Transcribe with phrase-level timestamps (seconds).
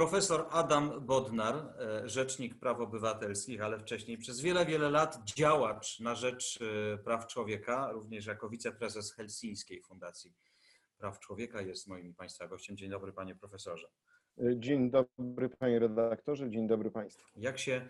[0.00, 6.14] Profesor Adam Bodnar, e, rzecznik praw obywatelskich, ale wcześniej przez wiele, wiele lat działacz na
[6.14, 10.34] rzecz e, praw człowieka, również jako wiceprezes Helsińskiej Fundacji
[10.98, 12.76] Praw Człowieka jest moim Państwa gościem.
[12.76, 13.88] Dzień dobry, panie profesorze.
[14.56, 17.26] Dzień dobry, panie redaktorze, dzień dobry państwu.
[17.36, 17.88] Jak się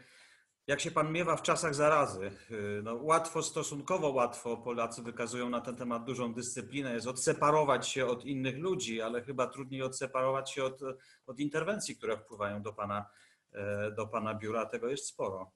[0.67, 2.31] jak się pan miewa w czasach zarazy?
[2.51, 8.07] Y, no, łatwo, stosunkowo łatwo Polacy wykazują na ten temat dużą dyscyplinę, jest odseparować się
[8.07, 10.81] od innych ludzi, ale chyba trudniej odseparować się od,
[11.27, 13.07] od interwencji, które wpływają do pana,
[13.53, 14.67] e, do pana biura.
[14.67, 15.53] Tego jest sporo.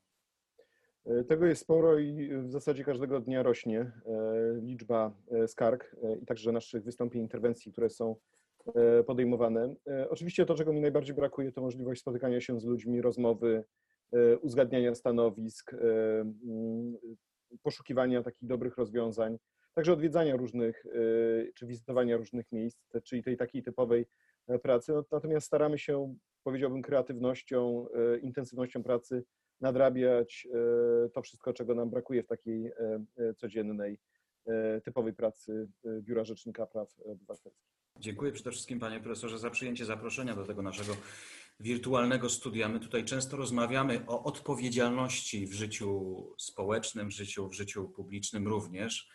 [1.07, 3.93] E, tego jest sporo i w zasadzie każdego dnia rośnie e,
[4.63, 5.13] liczba
[5.47, 8.17] skarg i także naszych wystąpień, interwencji, które są
[9.07, 9.75] podejmowane.
[10.09, 13.65] Oczywiście to, czego mi najbardziej brakuje, to możliwość spotykania się z ludźmi, rozmowy,
[14.41, 15.77] uzgadniania stanowisk, e,
[16.21, 16.97] mm,
[17.63, 19.39] poszukiwania takich dobrych rozwiązań,
[19.75, 20.91] także odwiedzania różnych, e,
[21.55, 24.07] czy wizytowania różnych miejsc, czyli tej takiej typowej
[24.63, 24.93] pracy.
[24.93, 27.87] No, natomiast staramy się, powiedziałbym, kreatywnością,
[28.23, 29.25] intensywnością pracy
[29.61, 30.49] nadrabiać
[31.13, 32.73] to wszystko, czego nam brakuje w takiej
[33.37, 33.99] codziennej,
[34.85, 35.69] typowej pracy
[36.01, 37.75] Biura Rzecznika Praw Obywatelskich.
[37.99, 40.93] Dziękuję przede wszystkim panie profesorze za przyjęcie zaproszenia do tego naszego
[41.61, 42.69] wirtualnego studia.
[42.69, 49.09] My tutaj często rozmawiamy o odpowiedzialności w życiu społecznym, w życiu, w życiu publicznym również,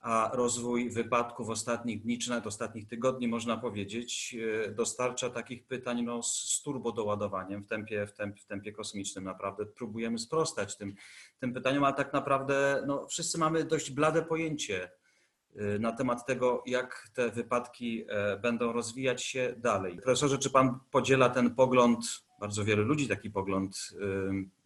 [0.00, 6.02] a rozwój wypadków ostatnich dni, czy nawet ostatnich tygodni, można powiedzieć, e, dostarcza takich pytań
[6.02, 9.24] no, z turbodoładowaniem w tempie, w, tempie, w tempie kosmicznym.
[9.24, 10.94] Naprawdę próbujemy sprostać tym,
[11.38, 14.90] tym pytaniom, ale tak naprawdę no, wszyscy mamy dość blade pojęcie,
[15.80, 19.96] na temat tego, jak te wypadki e, będą rozwijać się dalej.
[19.96, 23.90] Profesorze, czy Pan podziela ten pogląd, bardzo wiele ludzi taki pogląd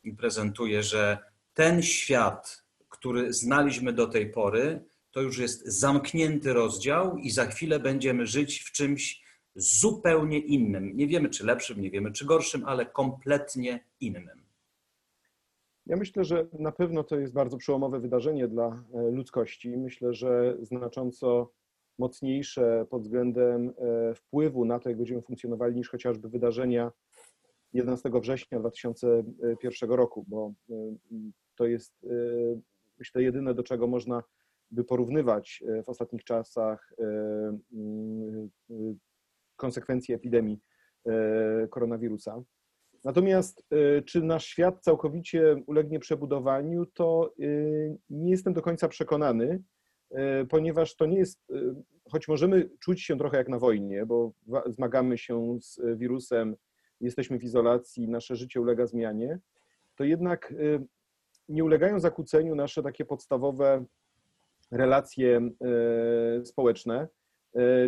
[0.06, 1.18] y, prezentuje, że
[1.54, 7.80] ten świat, który znaliśmy do tej pory, to już jest zamknięty rozdział i za chwilę
[7.80, 9.22] będziemy żyć w czymś
[9.54, 10.96] zupełnie innym.
[10.96, 14.39] Nie wiemy, czy lepszym, nie wiemy, czy gorszym, ale kompletnie innym.
[15.90, 19.76] Ja myślę, że na pewno to jest bardzo przełomowe wydarzenie dla e, ludzkości.
[19.76, 21.52] Myślę, że znacząco
[21.98, 26.92] mocniejsze pod względem e, wpływu na to, jak będziemy funkcjonowali, niż chociażby wydarzenia
[27.72, 30.74] 11 września 2001 roku, bo e,
[31.54, 32.06] to jest,
[32.98, 34.22] myślę, jedyne, do czego można
[34.70, 36.94] by porównywać w ostatnich czasach
[39.56, 40.60] konsekwencje epidemii
[41.70, 42.42] koronawirusa.
[43.04, 49.62] Natomiast y, czy nasz świat całkowicie ulegnie przebudowaniu, to y, nie jestem do końca przekonany,
[50.12, 51.52] y, ponieważ to nie jest,
[52.10, 54.32] choć możemy czuć się trochę jak na wojnie, bo
[54.66, 56.56] zmagamy się z wirusem,
[57.00, 59.38] jesteśmy w izolacji, nasze życie ulega zmianie,
[59.96, 60.54] to jednak
[61.48, 63.84] nie ulegają zakłóceniu nasze takie podstawowe
[64.70, 65.50] relacje
[66.44, 67.08] społeczne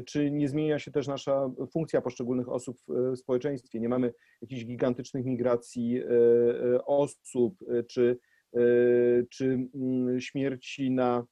[0.07, 3.81] czy nie zmienia się też nasza funkcja poszczególnych osób w społeczeństwie?
[3.81, 6.07] Nie mamy jakichś gigantycznych migracji e,
[6.75, 7.55] e, osób,
[7.89, 8.19] czy,
[9.31, 11.27] czy mm, śmierci na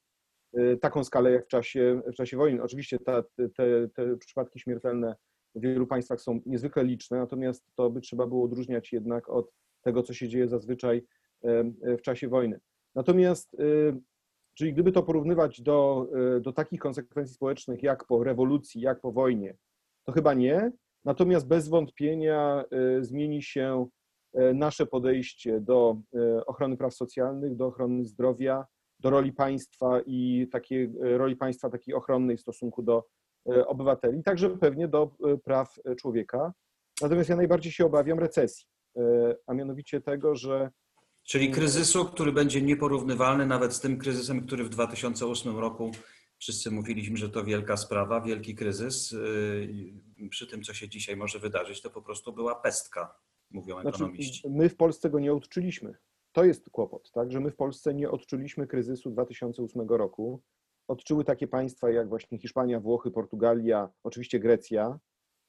[0.81, 2.63] taką skalę jak w czasie, w czasie wojny.
[2.63, 3.23] Oczywiście ta,
[3.57, 5.17] te, te przypadki śmiertelne
[5.55, 9.53] w wielu państwach są niezwykle liczne, natomiast to by trzeba było odróżniać jednak od
[9.83, 11.03] tego, co się dzieje zazwyczaj
[11.99, 12.61] w czasie wojny.
[12.95, 13.57] Natomiast
[14.61, 16.07] Czyli gdyby to porównywać do,
[16.37, 19.57] e, do takich konsekwencji społecznych jak po rewolucji, jak po wojnie,
[20.05, 20.73] to chyba nie.
[21.05, 23.87] Natomiast bez wątpienia e, zmieni się
[24.35, 25.97] e, nasze podejście do
[26.47, 28.67] ochrony praw socjalnych, do ochrony zdrowia,
[28.99, 33.05] do roli państwa i takiej roli państwa takiej ochronnej w stosunku do
[33.67, 35.11] obywateli, także pewnie do
[35.45, 36.53] praw człowieka.
[37.03, 38.67] Natomiast ja najbardziej się obawiam recesji,
[39.47, 40.71] a mianowicie tego, że
[41.23, 45.91] Czyli kryzysu, który będzie nieporównywalny nawet z tym kryzysem, który w 2008 roku
[46.41, 49.13] wszyscy mówiliśmy, że to wielka sprawa, wielki kryzys.
[50.19, 53.15] Yy, przy tym, co się dzisiaj może wydarzyć, to po prostu była pestka,
[53.51, 54.49] mówią znaczy, ekonomiści.
[54.51, 55.95] My w Polsce go nie odczuliśmy.
[56.33, 60.43] To jest kłopot, tak, że my w Polsce nie odczuliśmy kryzysu 2008 roku.
[60.89, 64.99] Odczuły takie państwa jak właśnie Hiszpania, Włochy, Portugalia, oczywiście Grecja,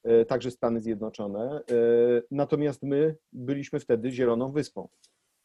[0.03, 1.61] yy, także Stany Zjednoczone.
[1.69, 4.89] Yy, natomiast my byliśmy wtedy zieloną wyspą.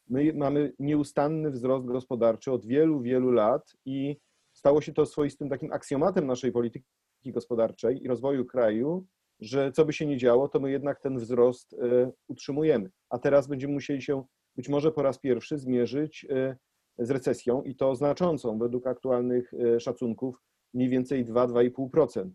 [0.09, 4.17] My mamy nieustanny wzrost gospodarczy od wielu, wielu lat i
[4.53, 6.85] stało się to swoistym takim aksjomatem naszej polityki
[7.25, 9.05] gospodarczej i rozwoju kraju,
[9.39, 12.89] że co by się nie działo, to my jednak ten wzrost e, utrzymujemy.
[13.09, 14.23] A teraz będziemy musieli się
[14.55, 16.57] być może po raz pierwszy zmierzyć e,
[16.99, 20.41] z recesją i to znaczącą według aktualnych e, szacunków
[20.73, 22.29] mniej więcej 2-2,5%.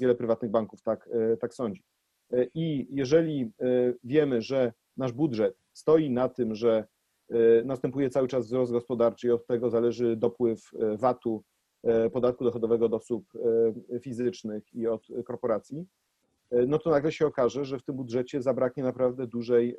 [0.00, 1.08] Wiele prywatnych banków tak,
[1.40, 1.82] tak sądzi.
[2.54, 3.52] I jeżeli
[4.04, 6.84] wiemy, że nasz budżet stoi na tym, że
[7.64, 11.44] następuje cały czas wzrost gospodarczy i od tego zależy dopływ VAT-u,
[12.12, 13.24] podatku dochodowego od osób
[14.00, 15.86] fizycznych i od korporacji,
[16.66, 19.76] no to nagle się okaże, że w tym budżecie zabraknie naprawdę dużej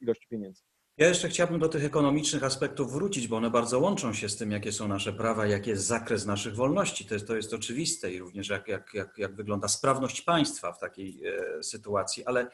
[0.00, 0.62] ilości pieniędzy.
[0.98, 4.50] Ja jeszcze chciałbym do tych ekonomicznych aspektów wrócić, bo one bardzo łączą się z tym,
[4.50, 7.04] jakie są nasze prawa, jaki jest zakres naszych wolności.
[7.04, 10.78] To jest, to jest oczywiste i również jak, jak, jak, jak wygląda sprawność państwa w
[10.78, 12.24] takiej e, sytuacji.
[12.24, 12.50] Ale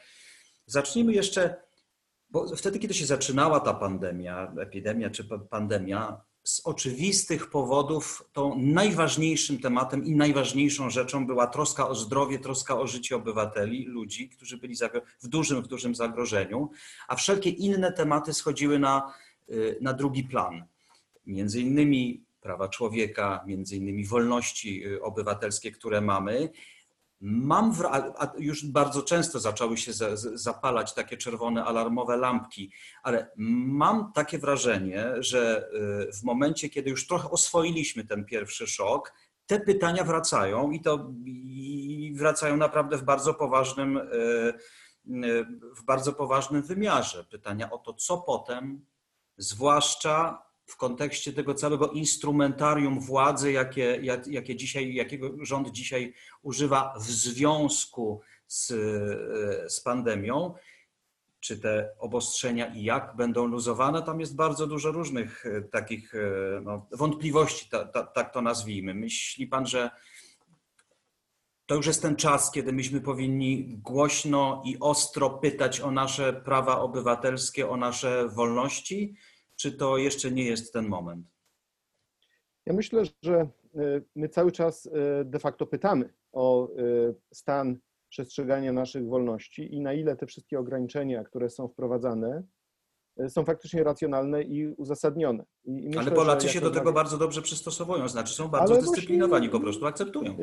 [0.65, 1.55] zacznijmy jeszcze,
[2.29, 9.59] bo wtedy, kiedy się zaczynała ta pandemia, epidemia czy pandemia, z oczywistych powodów tą najważniejszym
[9.59, 14.75] tematem i najważniejszą rzeczą była troska o zdrowie, troska o życie obywateli, ludzi, którzy byli
[15.23, 16.69] w dużym, w dużym zagrożeniu,
[17.07, 19.13] a wszelkie inne tematy schodziły na,
[19.49, 20.65] y, na drugi plan.
[21.25, 26.49] Między innymi prawa człowieka, między innymi wolności y, obywatelskie, które mamy,
[27.21, 27.73] Mam,
[28.17, 29.91] a już bardzo często zaczęły się
[30.33, 32.71] zapalać takie czerwone alarmowe lampki,
[33.03, 33.31] ale
[33.67, 35.69] mam takie wrażenie, że
[36.09, 39.13] y, w momencie, kiedy już trochę oswoiliśmy ten pierwszy szok,
[39.45, 44.53] te pytania wracają i to i wracają naprawdę w bardzo poważnym, y,
[45.25, 45.45] y,
[45.75, 47.23] w bardzo poważnym wymiarze.
[47.23, 48.85] Pytania o to, co potem,
[49.37, 57.03] zwłaszcza w kontekście tego całego instrumentarium władzy, jakie, jakie dzisiaj, jakiego rząd dzisiaj używa w
[57.03, 58.67] związku z,
[59.73, 60.53] z pandemią,
[61.45, 66.19] czy te obostrzenia i jak będą luzowane, tam jest bardzo dużo różnych e, takich e,
[66.61, 68.93] no, wątpliwości, ta, ta, tak to nazwijmy.
[68.93, 69.89] Myśli pan, że
[71.65, 76.79] to już jest ten czas, kiedy myśmy powinni głośno i ostro pytać o nasze prawa
[76.79, 79.15] obywatelskie, o nasze wolności?
[79.55, 81.35] Czy to jeszcze nie jest ten moment?
[82.65, 83.49] Ja myślę, że e,
[84.15, 86.71] my cały czas e, de facto pytamy o e,
[87.33, 87.77] stan
[88.09, 92.43] przestrzegania naszych wolności i na ile te wszystkie ograniczenia, które są wprowadzane,
[93.27, 95.45] są faktycznie racjonalne i uzasadnione.
[95.63, 99.47] I myślę, Ale Polacy się do tego bardzo dobrze przystosowują, znaczy są bardzo Ale zdyscyplinowani,
[99.47, 99.59] właśnie...
[99.59, 100.37] po prostu akceptują.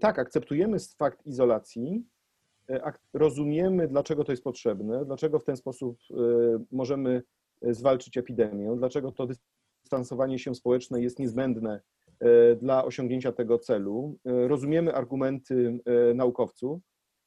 [0.00, 2.04] Tak, akceptujemy fakt izolacji,
[3.14, 5.98] rozumiemy, dlaczego to jest potrzebne, dlaczego w ten sposób
[6.70, 7.22] możemy
[7.62, 9.26] zwalczyć epidemię, dlaczego to
[9.88, 11.80] dystansowanie się społeczne jest niezbędne
[12.20, 14.18] e, dla osiągnięcia tego celu.
[14.24, 16.80] E, rozumiemy argumenty e, naukowców,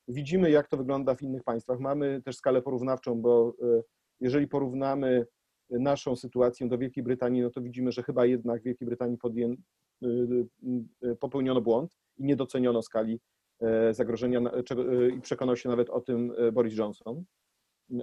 [0.08, 1.80] widzimy, jak to wygląda w innych państwach.
[1.80, 3.54] Mamy też skalę porównawczą, bo
[4.20, 5.26] jeżeli porównamy
[5.70, 9.56] naszą sytuację do Wielkiej Brytanii, no to widzimy, że chyba jednak w Wielkiej Brytanii podję,
[11.20, 13.20] popełniono błąd i nie doceniono skali
[13.92, 14.42] zagrożenia
[15.18, 17.24] i przekonał się nawet o tym Boris Johnson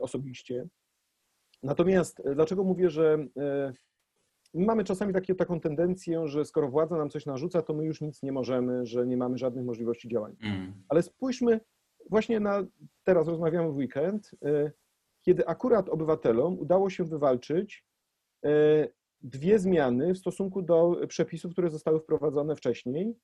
[0.01, 0.69] osobiście.
[1.63, 3.73] Natomiast e, dlaczego mówię, że e,
[4.55, 8.23] mamy czasami takie, taką tendencję, że skoro władza nam coś narzuca, to my już nic
[8.23, 10.37] nie możemy, że nie mamy żadnych możliwości działania.
[10.43, 10.73] Mm.
[10.89, 11.61] Ale spójrzmy
[12.11, 12.65] właśnie na,
[13.05, 14.73] teraz rozmawiamy w weekend, e,
[15.23, 17.89] kiedy akurat obywatelom udało się wywalczyć
[19.21, 23.17] dwie zmiany w stosunku do przepisów, które zostały wprowadzone wcześniej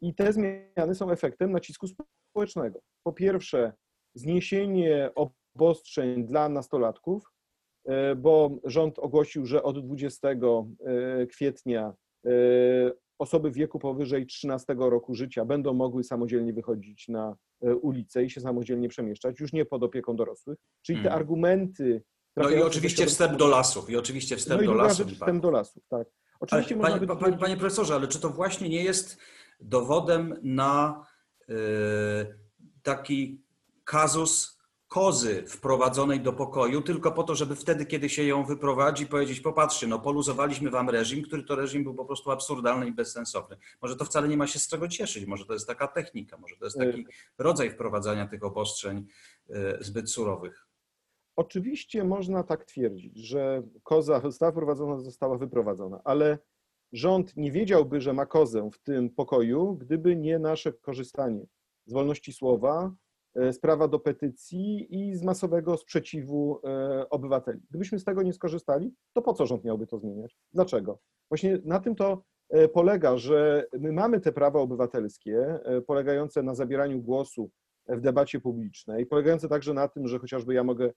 [0.00, 1.86] i te zmiany są efektem nacisku
[2.32, 2.80] społecznego.
[3.02, 3.72] Po pierwsze,
[4.14, 7.32] zniesienie obostrzeń dla nastolatków,
[8.16, 10.38] bo rząd ogłosił, że od 20 e,
[11.26, 11.92] kwietnia
[12.26, 12.30] e,
[13.18, 17.36] osoby w wieku powyżej 13 roku życia będą mogły samodzielnie wychodzić na
[17.82, 20.58] ulicę i się samodzielnie przemieszczać, już nie pod opieką dorosłych.
[20.82, 21.20] Czyli te hmm.
[21.20, 22.02] argumenty.
[22.36, 25.12] No i oczywiście wstęp do lasów, i oczywiście wstęp no do lasów.
[25.12, 26.08] Wstęp do lasów, tak.
[26.40, 29.18] Oczywiście ale, panie, panie, panie, profesorze, ale czy to właśnie nie jest
[29.60, 31.06] dowodem na
[31.50, 31.54] y,
[32.82, 33.42] taki
[33.84, 34.59] kazus
[34.90, 39.86] kozy wprowadzonej do pokoju tylko po to, żeby wtedy, kiedy się ją wyprowadzi, powiedzieć, popatrzcie,
[39.86, 43.56] no poluzowaliśmy wam reżim, który to reżim był po prostu absurdalny i bezsensowny.
[43.82, 46.56] Może to wcale nie ma się z czego cieszyć, może to jest taka technika, może
[46.56, 47.06] to jest taki
[47.38, 49.06] rodzaj wprowadzania tych obostrzeń
[49.50, 50.66] e, zbyt surowych.
[51.36, 56.38] Oczywiście można tak twierdzić, że koza została wprowadzona, została wyprowadzona, ale
[56.92, 61.46] rząd nie wiedziałby, że ma kozę w tym pokoju, gdyby nie nasze korzystanie
[61.86, 62.94] z wolności słowa,
[63.52, 67.60] sprawa do petycji i z masowego sprzeciwu e, obywateli.
[67.70, 70.36] Gdybyśmy z tego nie skorzystali, to po co rząd miałby to zmieniać?
[70.52, 70.98] Dlaczego?
[71.30, 77.02] Właśnie na tym to e, polega, że my mamy te prawa obywatelskie, polegające na zabieraniu
[77.02, 77.50] głosu
[77.88, 80.90] w debacie publicznej, polegające także na tym, że chociażby ja mogę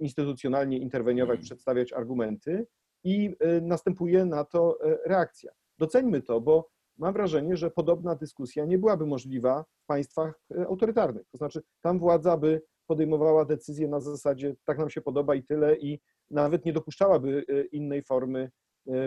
[0.00, 2.66] instytucjonalnie interweniować, przedstawiać argumenty,
[3.04, 5.52] i następuje na to reakcja.
[5.78, 11.26] Doceńmy to, bo mam wrażenie, że podobna dyskusja nie byłaby możliwa w państwach autorytarnych.
[11.32, 15.76] To znaczy, tam władza by podejmowała decyzje na zasadzie tak nam się podoba i tyle,
[15.76, 16.00] i
[16.30, 18.50] nawet nie dopuszczałaby innej formy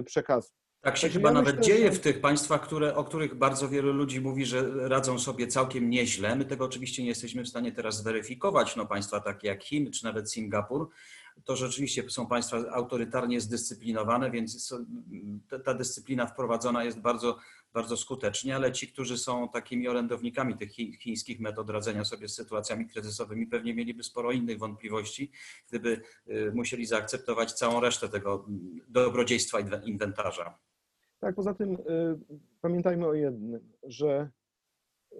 [0.05, 0.49] przekazu.
[0.83, 3.93] Tak się chyba ja nawet myślę, dzieje w tych państwach, które, o których bardzo wielu
[3.93, 6.35] ludzi mówi, że radzą sobie całkiem nieźle.
[6.35, 8.75] My tego oczywiście nie jesteśmy w stanie teraz zweryfikować.
[8.75, 10.89] No, państwa takie jak Chiny czy nawet Singapur,
[11.43, 14.75] to rzeczywiście są państwa autorytarnie zdyscyplinowane, więc
[15.65, 17.37] ta dyscyplina wprowadzona jest bardzo,
[17.73, 22.87] bardzo skutecznie, ale ci, którzy są takimi orędownikami tych chińskich metod radzenia sobie z sytuacjami
[22.87, 25.31] kryzysowymi, pewnie mieliby sporo innych wątpliwości,
[25.69, 28.45] gdyby y, musieli zaakceptować całą resztę tego
[28.87, 30.59] dobrodziejstwa inwentarza.
[31.19, 31.79] Tak, poza tym y,
[32.61, 34.29] pamiętajmy o jednym, że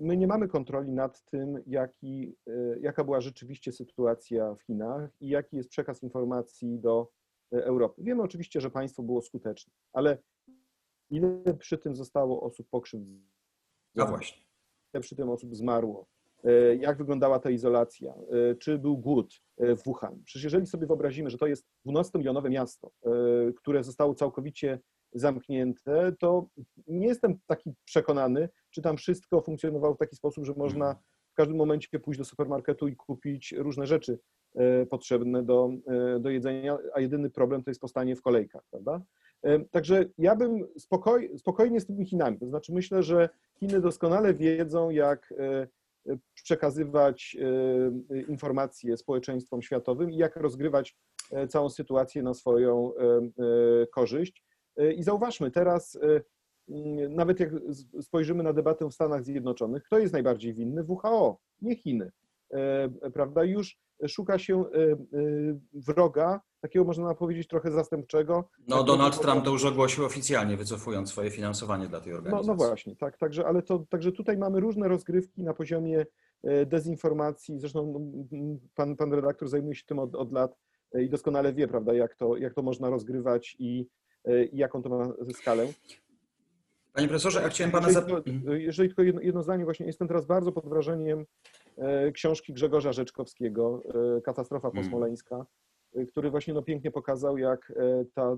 [0.01, 5.29] my nie mamy kontroli nad tym, jaki, y, jaka była rzeczywiście sytuacja w Chinach i
[5.29, 7.11] jaki jest przekaz informacji do
[7.51, 8.01] Europy.
[8.03, 10.17] Wiemy oczywiście, że państwo było skuteczne, ale
[11.11, 13.31] ile przy tym zostało osób pokrzywdzonych?
[13.97, 14.41] A właśnie.
[14.93, 16.07] Ile przy tym osób zmarło?
[16.79, 18.13] Jak wyglądała ta izolacja?
[18.59, 20.21] Czy był głód w Wuhan?
[20.23, 22.91] Przecież jeżeli sobie wyobrazimy, że to jest 12-milionowe miasto,
[23.55, 24.79] które zostało całkowicie
[25.13, 26.47] zamknięte, to
[26.87, 30.95] nie jestem taki przekonany, czy tam wszystko funkcjonowało w taki sposób, że można
[31.31, 34.19] w każdym momencie pójść do supermarketu i kupić różne rzeczy
[34.55, 39.01] e, potrzebne do, e, do jedzenia, a jedyny problem to jest postanie w kolejkach, prawda?
[39.43, 43.29] E, także ja bym spokoj, spokojnie z tymi Chinami, to znaczy myślę, że
[43.59, 45.33] Chiny doskonale wiedzą, jak
[46.33, 47.37] przekazywać
[48.27, 50.97] informacje społeczeństwom światowym i jak rozgrywać
[51.49, 52.91] całą sytuację na swoją
[53.91, 54.43] korzyść.
[54.77, 56.21] E, I zauważmy, teraz e,
[57.09, 57.49] nawet jak
[58.01, 60.83] spojrzymy na debatę w Stanach Zjednoczonych, kto jest najbardziej winny?
[60.83, 62.11] WHO, nie Chiny.
[62.51, 63.43] E, prawda?
[63.43, 64.65] Już szuka się
[65.73, 68.49] wroga, takiego można powiedzieć trochę zastępczego.
[68.67, 72.47] No Donald Trump to już ogłosił oficjalnie, wycofując swoje finansowanie dla tej organizacji.
[72.47, 76.05] No, no właśnie, tak, także, ale to, także tutaj mamy różne rozgrywki na poziomie
[76.65, 77.93] dezinformacji, zresztą
[78.31, 80.57] no, pan, pan redaktor zajmuje się tym od, od lat
[80.99, 83.87] i doskonale wie, prawda, jak to, jak to można rozgrywać i
[84.51, 85.67] i jaką to ma skalę.
[86.93, 88.23] Panie profesorze, ja chciałem pana zapytać.
[88.57, 91.25] Jeżeli tylko jedno, jedno zdanie, właśnie jestem teraz bardzo pod wrażeniem
[91.77, 93.81] e, książki Grzegorza Rzeczkowskiego,
[94.17, 95.47] e, Katastrofa posmoleńska, mm.
[96.07, 97.73] Który właśnie no, pięknie pokazał, jak
[98.13, 98.37] ta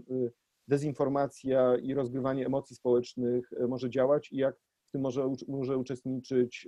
[0.68, 4.56] dezinformacja i rozgrywanie emocji społecznych może działać i jak
[4.88, 6.68] w tym może, może uczestniczyć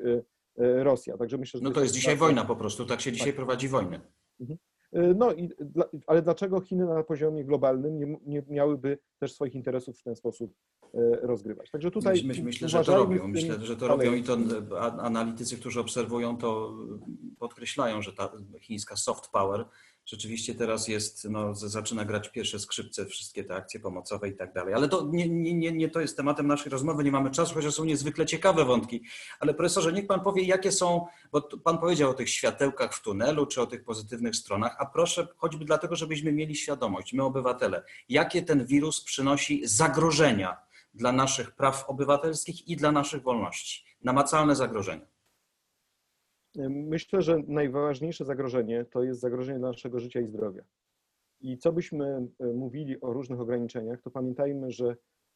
[0.58, 1.18] Rosja.
[1.18, 3.36] Także myślę, że no to jest dzisiaj wojna po prostu, tak się dzisiaj tak.
[3.36, 4.02] prowadzi wojnę.
[4.40, 4.60] Mhm.
[4.96, 5.50] E, no i,
[6.08, 10.54] ale dlaczego Chiny na poziomie globalnym nie, nie miałyby też swoich interesów w ten sposób
[10.94, 11.72] e, rozgrywać?
[11.72, 13.28] Także tutaj myślę, myślę że to robią.
[13.28, 14.38] Myślę, że to robią i to
[15.00, 16.78] analitycy, którzy obserwują to
[17.40, 19.66] podkreślają, że ta chińska soft power
[20.06, 24.74] rzeczywiście teraz jest, no, zaczyna grać pierwsze skrzypce, wszystkie te akcje pomocowe i tak dalej.
[24.74, 27.86] Ale to nie, nie, nie to jest tematem naszej rozmowy, nie mamy czasu, chociaż są
[27.86, 29.04] niezwykle ciekawe wątki.
[29.40, 33.46] Ale profesorze, niech pan powie, jakie są, bo pan powiedział o tych światełkach w tunelu,
[33.46, 38.42] czy o tych pozytywnych stronach, a proszę choćby dlatego, żebyśmy mieli świadomość, my obywatele, jakie
[38.42, 40.58] ten wirus przynosi zagrożenia
[40.94, 45.15] dla naszych praw obywatelskich i dla naszych wolności, namacalne zagrożenia.
[46.70, 50.64] Myślę, że najważniejsze zagrożenie to jest zagrożenie dla naszego życia i zdrowia.
[51.42, 54.96] I co byśmy e, mówili o różnych ograniczeniach, to pamiętajmy, że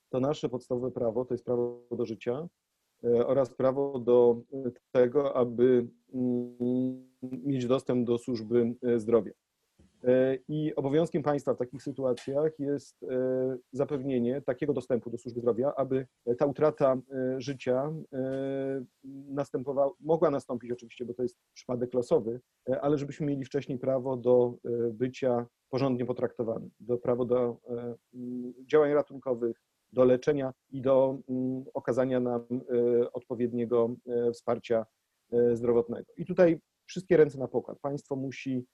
[0.10, 2.48] to nasze podstawowe prawo to jest prawo do życia
[3.04, 9.32] e, oraz prawo do e, tego, aby mm, mieć dostęp do służby zdrowia.
[10.04, 13.08] E, I obowiązkiem państwa w takich sytuacjach jest e,
[13.72, 17.94] zapewnienie takiego dostępu do służby zdrowia, aby ta utrata e, życia
[19.30, 22.42] następowała, mogła nastąpić oczywiście, bo to jest przypadek losowy,
[22.82, 24.54] ale żebyśmy mieli wcześniej prawo do
[24.92, 27.58] bycia porządnie potraktowanym, do prawo do
[28.66, 29.62] działań ratunkowych,
[29.94, 31.18] do leczenia i do
[31.74, 32.46] okazania nam
[33.14, 33.96] odpowiedniego
[34.34, 34.86] wsparcia
[35.54, 36.12] zdrowotnego.
[36.18, 37.80] I tutaj wszystkie ręce na pokład.
[37.80, 38.66] Państwo musi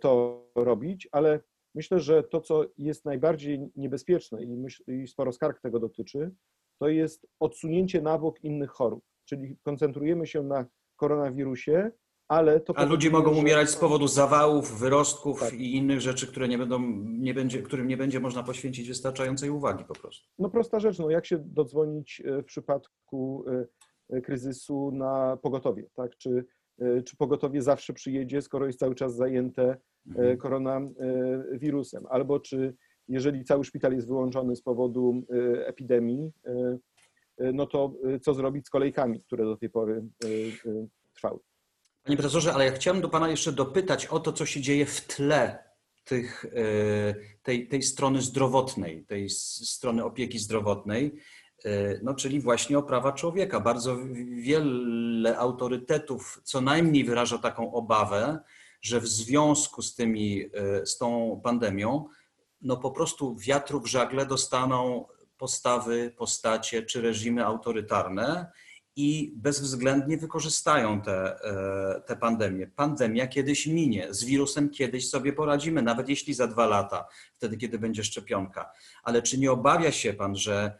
[0.00, 1.40] to robić, ale
[1.74, 6.30] myślę, że to, co jest najbardziej niebezpieczne i, myśl, i sporo skarg tego dotyczy,
[6.78, 9.04] to jest odsunięcie na bok innych chorób.
[9.24, 11.90] Czyli koncentrujemy się na koronawirusie,
[12.28, 12.78] ale to.
[12.78, 15.52] A ludzie mogą umierać z powodu zawałów, wyrostków tak.
[15.52, 19.84] i innych rzeczy, które nie będą, nie będzie, którym nie będzie można poświęcić wystarczającej uwagi
[19.84, 20.28] po prostu.
[20.38, 23.44] No prosta rzecz, no jak się dodzwonić e, w przypadku
[24.10, 26.16] e, kryzysu na pogotowie, tak?
[26.16, 26.61] Czy E,
[27.04, 30.36] czy pogotowie zawsze przyjedzie, skoro jest cały czas zajęte e, mhm.
[30.36, 32.74] koronawirusem, albo czy
[33.08, 36.32] jeżeli cały szpital jest wyłączony z powodu e, epidemii,
[37.38, 40.04] no to co zrobić z kolejkami, które do tej pory
[41.14, 41.38] trwały.
[42.02, 45.00] Panie profesorze, ale ja chciałem do Pana jeszcze dopytać o to, co się dzieje w
[45.00, 45.58] tle
[46.04, 46.46] tych,
[47.42, 51.12] tej, tej strony zdrowotnej, tej strony opieki zdrowotnej,
[52.02, 53.60] no, czyli właśnie o prawa człowieka.
[53.60, 53.96] Bardzo
[54.30, 58.38] wiele autorytetów co najmniej wyraża taką obawę,
[58.80, 60.50] że w związku z, tymi,
[60.84, 62.08] z tą pandemią,
[62.62, 65.06] no po prostu wiatru w żagle dostaną
[65.38, 68.52] postawy, postacie czy reżimy autorytarne
[68.96, 72.66] i bezwzględnie wykorzystają te, e, te pandemie.
[72.66, 77.78] Pandemia kiedyś minie, z wirusem kiedyś sobie poradzimy, nawet jeśli za dwa lata, wtedy kiedy
[77.78, 78.70] będzie szczepionka.
[79.02, 80.78] Ale czy nie obawia się pan, że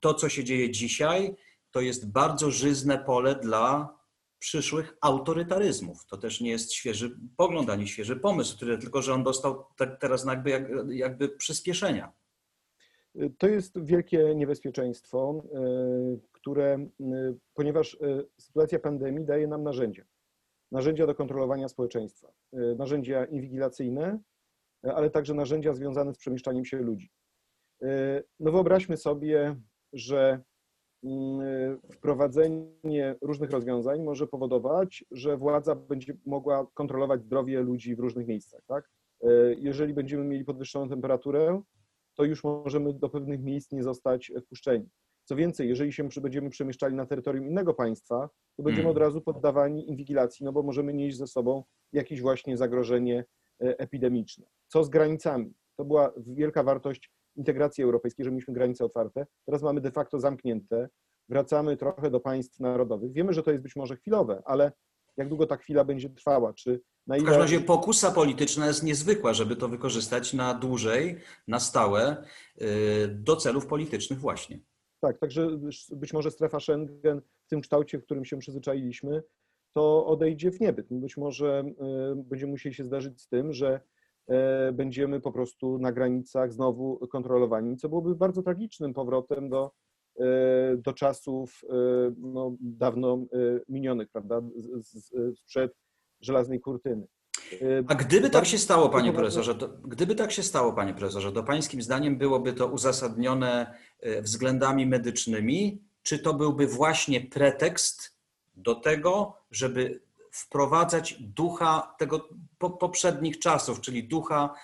[0.00, 1.34] to, co się dzieje dzisiaj,
[1.70, 3.98] to jest bardzo żyzne pole dla
[4.38, 6.06] przyszłych autorytaryzmów.
[6.06, 9.64] To też nie jest świeży pogląd ani świeży pomysł, tylko że on dostał
[10.00, 10.50] teraz jakby,
[10.88, 12.12] jakby przyspieszenia.
[13.38, 17.96] To jest wielkie niebezpieczeństwo, e, które, e, ponieważ
[18.38, 20.04] sytuacja pandemii daje nam narzędzia.
[20.72, 24.18] Narzędzia do kontrolowania społeczeństwa, narzędzia inwigilacyjne,
[24.82, 27.10] ale także narzędzia związane z przemieszczaniem się ludzi.
[28.40, 29.56] No wyobraźmy sobie,
[29.92, 30.40] że
[31.04, 38.26] mm, wprowadzenie różnych rozwiązań może powodować, że władza będzie mogła kontrolować zdrowie ludzi w różnych
[38.26, 38.60] miejscach.
[38.66, 38.90] Tak?
[39.58, 41.62] Jeżeli będziemy mieli podwyższoną temperaturę,
[42.14, 44.88] to już możemy do pewnych miejsc nie zostać wpuszczeni.
[45.24, 48.96] Co więcej, jeżeli się będziemy przemieszczali na terytorium innego państwa, to będziemy hmm.
[48.96, 53.24] od razu poddawani inwigilacji, no bo możemy nieść ze sobą jakieś właśnie zagrożenie
[53.62, 54.46] e, epidemiczne.
[54.68, 55.54] Co z granicami?
[55.76, 59.26] To była wielka wartość integracji europejskiej, że mieliśmy granice otwarte.
[59.44, 60.88] Teraz mamy de facto zamknięte.
[61.28, 63.12] Wracamy trochę do państw narodowych.
[63.12, 64.72] Wiemy, że to jest być może chwilowe, ale
[65.16, 66.52] jak długo ta chwila będzie trwała?
[66.52, 67.24] Czy na ile...
[67.24, 72.24] W każdym razie pokusa polityczna jest niezwykła, żeby to wykorzystać na dłużej, na stałe,
[72.62, 74.60] y, do celów politycznych właśnie.
[75.00, 75.58] Tak, także
[75.92, 79.22] być może strefa Schengen w tym kształcie, w którym się przyzwyczailiśmy,
[79.74, 80.86] to odejdzie w niebyt.
[80.90, 81.64] Być może
[82.12, 83.80] y, będziemy musieli się zdarzyć z tym, że
[84.72, 89.70] będziemy po prostu na granicach znowu kontrolowani, co byłoby bardzo tragicznym powrotem do
[90.18, 91.74] E, do czasów e,
[92.18, 94.40] no, dawno e, minionych, prawda,
[95.34, 95.72] sprzed
[96.20, 97.06] żelaznej kurtyny.
[97.88, 101.42] A gdyby tak się stało, panie profesorze, to, gdyby tak się stało, panie profesorze, to
[101.42, 103.74] pańskim zdaniem byłoby to uzasadnione
[104.22, 108.16] względami medycznymi, czy to byłby właśnie pretekst
[108.56, 110.00] do tego, żeby
[110.38, 112.28] wprowadzać ducha tego
[112.80, 114.54] poprzednich czasów, czyli ducha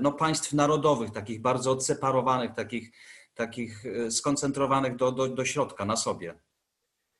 [0.00, 2.92] no, państw narodowych, takich bardzo odseparowanych, takich
[3.34, 6.34] takich e, skoncentrowanych do, do, do środka, na sobie?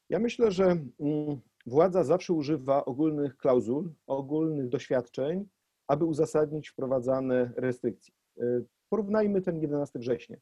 [0.08, 5.48] Ja myślę, że mm, władza zawsze używa ogólnych klauzul, ogólnych doświadczeń,
[5.88, 8.14] aby uzasadnić wprowadzane restrykcje.
[8.38, 8.42] E,
[8.88, 10.36] porównajmy ten 11 września.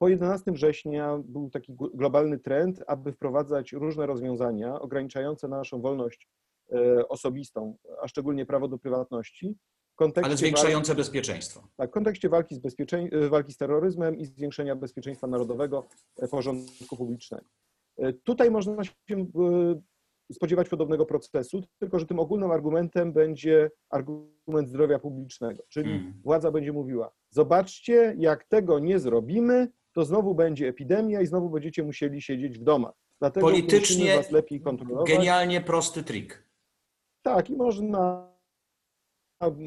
[0.00, 6.28] Po 11 września był taki globalny trend, aby wprowadzać różne rozwiązania ograniczające naszą wolność
[6.72, 9.56] e, osobistą, a szczególnie prawo do prywatności,
[10.22, 11.68] ale zwiększające walki, bezpieczeństwo.
[11.76, 15.86] Tak, w kontekście walki z, bezpieczeń, e, walki z terroryzmem i zwiększenia bezpieczeństwa narodowego,
[16.16, 17.44] e, porządku publicznego.
[18.24, 19.26] Tutaj można się
[20.32, 26.14] spodziewać podobnego procesu, tylko że tym ogólnym argumentem będzie argument zdrowia publicznego, czyli hmm.
[26.24, 31.82] władza będzie mówiła: Zobaczcie, jak tego nie zrobimy, to znowu będzie epidemia i znowu będziecie
[31.82, 32.94] musieli siedzieć w domach.
[33.18, 35.08] Dlatego Politycznie was lepiej kontrolować.
[35.10, 36.44] genialnie prosty trik.
[37.22, 38.30] Tak, i można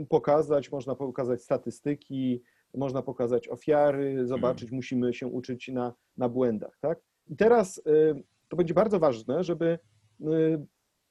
[0.10, 4.76] pokazać, można pokazać statystyki, można pokazać ofiary, zobaczyć, mm.
[4.76, 6.78] musimy się uczyć na, na błędach.
[6.82, 7.00] Tak?
[7.28, 9.80] I teraz y, to będzie bardzo ważne, żeby
[10.22, 10.66] y,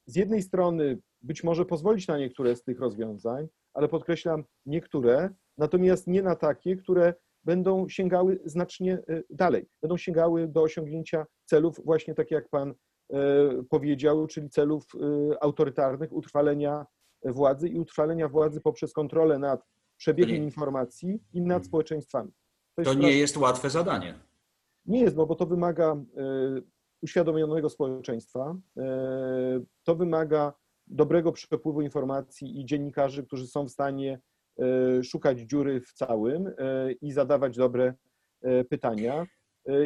[0.06, 6.06] z jednej strony być może pozwolić na niektóre z tych rozwiązań, ale podkreślam niektóre, natomiast
[6.06, 12.14] nie na takie, które będą sięgały znacznie y, dalej, będą sięgały do osiągnięcia celów właśnie
[12.14, 12.74] tak jak Pan
[13.70, 14.84] powiedział, czyli celów
[15.40, 16.86] autorytarnych, utrwalenia
[17.24, 19.62] władzy i utrwalenia władzy poprzez kontrolę nad
[19.96, 20.44] przebiegiem nie.
[20.44, 21.64] informacji i nad hmm.
[21.64, 22.32] społeczeństwami.
[22.74, 24.14] To, to nie jest łatwe zadanie.
[24.86, 25.96] Nie jest, no bo to wymaga e,
[27.02, 30.52] uświadomionego społeczeństwa, e, to wymaga
[30.86, 34.20] dobrego przepływu informacji i dziennikarzy, którzy są w stanie e,
[35.04, 36.50] szukać dziury w całym
[37.00, 37.94] i zadawać dobre
[38.70, 39.26] pytania.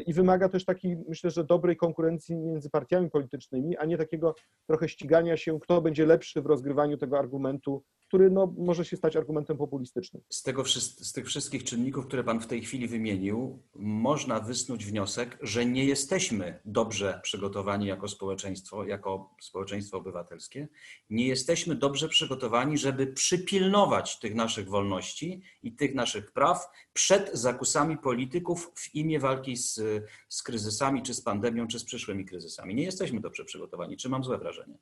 [0.06, 4.34] I wymaga też takiej, myślę, że dobrej konkurencji między partiami politycznymi, a nie takiego
[4.66, 9.16] trochę ścigania się, kto będzie lepszy w rozgrywaniu tego argumentu który no, może się stać
[9.16, 10.22] argumentem populistycznym.
[10.30, 15.38] Z, tego, z tych wszystkich czynników, które Pan w tej chwili wymienił, można wysnuć wniosek,
[15.42, 20.68] że nie jesteśmy dobrze przygotowani jako społeczeństwo, jako społeczeństwo obywatelskie.
[21.10, 27.98] Nie jesteśmy dobrze przygotowani, żeby przypilnować tych naszych wolności i tych naszych praw przed zakusami
[27.98, 29.80] polityków w imię walki z,
[30.28, 32.74] z kryzysami, czy z pandemią, czy z przyszłymi kryzysami.
[32.74, 33.96] Nie jesteśmy dobrze przygotowani.
[33.96, 34.78] Czy mam złe wrażenie?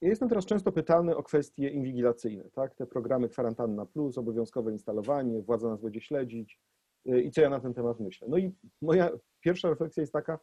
[0.00, 2.74] Ja jestem teraz często pytany o kwestie inwigilacyjne, tak?
[2.74, 6.60] Te programy kwarantanna plus, obowiązkowe instalowanie, władza nas będzie śledzić
[7.08, 8.28] y, i co ja na ten temat myślę.
[8.30, 10.38] No i moja pierwsza refleksja jest taka,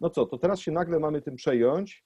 [0.00, 2.04] no co, to teraz się nagle mamy tym przejąć.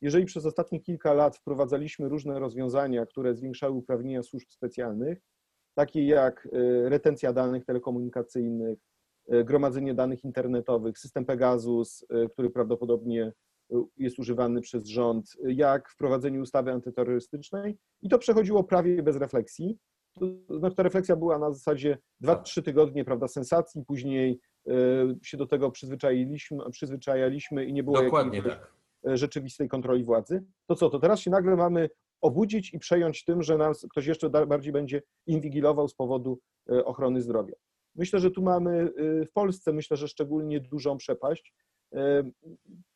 [0.00, 5.18] Jeżeli przez ostatnie kilka lat wprowadzaliśmy różne rozwiązania, które zwiększały uprawnienia służb specjalnych,
[5.74, 8.78] takie jak y, retencja danych telekomunikacyjnych,
[9.32, 13.32] y, gromadzenie danych internetowych, system Pegasus, który prawdopodobnie
[13.96, 19.78] jest używany przez rząd, jak wprowadzenie ustawy antyterrorystycznej i to przechodziło prawie bez refleksji.
[20.48, 24.72] To znaczy ta refleksja była na zasadzie 2-3 tygodnie, prawda, sensacji, później e,
[25.22, 28.72] się do tego przyzwyczailiśmy, przyzwyczajaliśmy i nie było Dokładnie tak.
[29.08, 30.44] E, rzeczywistej kontroli władzy.
[30.66, 31.88] To co, to teraz się nagle mamy
[32.20, 36.38] obudzić i przejąć tym, że nas ktoś jeszcze bardziej będzie inwigilował z powodu
[36.70, 37.54] e, ochrony zdrowia.
[37.94, 38.92] Myślę, że tu mamy
[39.28, 41.54] w Polsce, myślę, że szczególnie dużą przepaść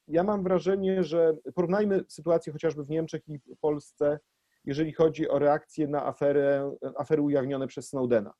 [0.08, 4.18] ja mam wrażenie, że porównajmy sytuację chociażby w Niemczech i w Polsce,
[4.64, 8.32] jeżeli chodzi o reakcję na aferę, afery ujawnione przez Snowdena.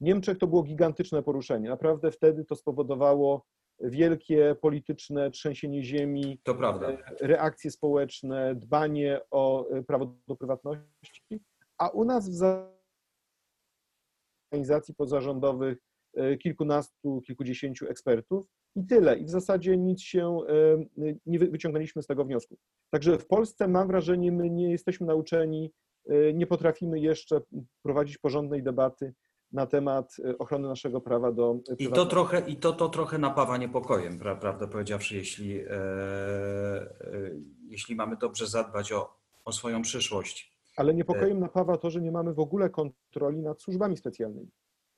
[0.00, 1.68] W Niemczech to było gigantyczne poruszenie.
[1.68, 3.46] Naprawdę wtedy to spowodowało
[3.80, 6.96] wielkie polityczne trzęsienie ziemi, to prawda.
[7.20, 11.40] reakcje społeczne, dbanie o prawo do prywatności,
[11.78, 12.42] a u nas w
[14.52, 15.78] organizacji pozarządowych
[16.14, 18.46] e, kilkunastu, kilkudziesięciu ekspertów
[18.78, 19.18] i tyle.
[19.18, 20.38] I w zasadzie nic się
[20.98, 22.56] e, nie wyciągnęliśmy z tego wniosku.
[22.90, 25.72] Także w Polsce mam wrażenie, my nie jesteśmy nauczeni,
[26.08, 27.40] e, nie potrafimy jeszcze
[27.82, 29.14] prowadzić porządnej debaty
[29.52, 33.56] na temat e, ochrony naszego prawa do I to trochę, i to, to trochę napawa
[33.56, 35.66] niepokojem, prawdę powiedziawszy, jeśli, e,
[37.68, 39.14] jeśli mamy dobrze zadbać o,
[39.44, 40.58] o swoją przyszłość.
[40.76, 44.50] Ale niepokojem napawa to, że nie mamy w ogóle kontroli nad służbami specjalnymi.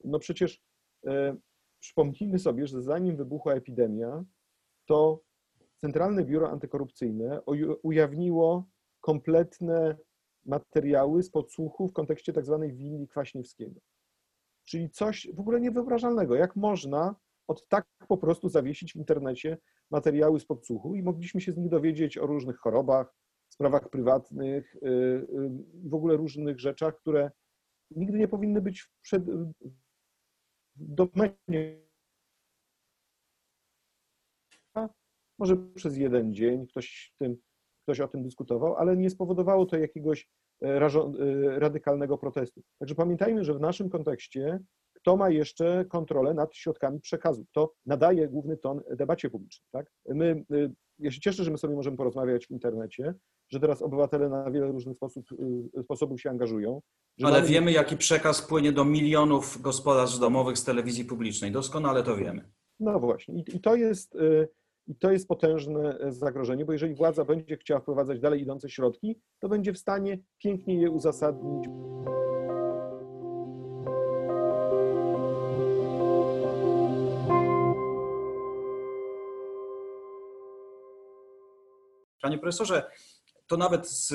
[0.05, 0.63] No przecież
[1.07, 1.37] e,
[1.81, 4.25] Przypomnijmy sobie, że zanim wybuchła epidemia,
[4.87, 5.23] to
[5.77, 7.41] Centralne Biuro Antykorupcyjne
[7.83, 8.69] ujawniło
[9.01, 9.97] kompletne
[10.47, 13.81] materiały z podsłuchu w kontekście tak zwanej willi Kwaśniewskiego.
[14.65, 16.35] Czyli coś w ogóle niewyobrażalnego.
[16.35, 17.17] Jak można
[17.49, 19.59] od tak po prostu zawiesić w internecie
[19.91, 23.15] materiały z podsłuchu i mogliśmy się z nich dowiedzieć o różnych chorobach,
[23.49, 25.29] sprawach prywatnych, y, y,
[25.85, 27.31] w ogóle różnych rzeczach, które
[27.91, 29.23] nigdy nie powinny być przed,
[30.77, 31.81] domenie.
[35.39, 37.37] Może przez jeden dzień ktoś, tym,
[37.83, 40.29] ktoś o tym dyskutował, ale nie spowodowało to jakiegoś
[40.63, 42.63] e, e, radykalnego protestu.
[42.79, 44.61] Także pamiętajmy, że w naszym kontekście
[45.01, 49.69] kto ma jeszcze kontrolę nad środkami przekazu, kto nadaje główny ton debacie publicznej.
[49.73, 49.93] Tak?
[50.09, 53.15] My, y, ja się cieszę, że my sobie możemy porozmawiać w internecie,
[53.51, 55.27] że teraz obywatele na wiele różnych sposób,
[55.79, 56.83] y, sposobów się angażują.
[57.23, 57.49] Ale mamy...
[57.49, 61.53] wiemy, jaki przekaz płynie do milionów gospodarstw domowych z telewizji publicznej.
[61.53, 62.51] Doskonale to wiemy.
[62.81, 63.35] No właśnie.
[63.35, 64.15] I, i to jest.
[64.15, 64.49] Y,
[64.87, 69.49] I to jest potężne zagrożenie, bo jeżeli władza będzie chciała wprowadzać dalej idące środki, to
[69.49, 71.69] będzie w stanie pięknie je uzasadnić.
[82.23, 82.91] Panie profesorze,
[83.51, 84.13] to nawet z,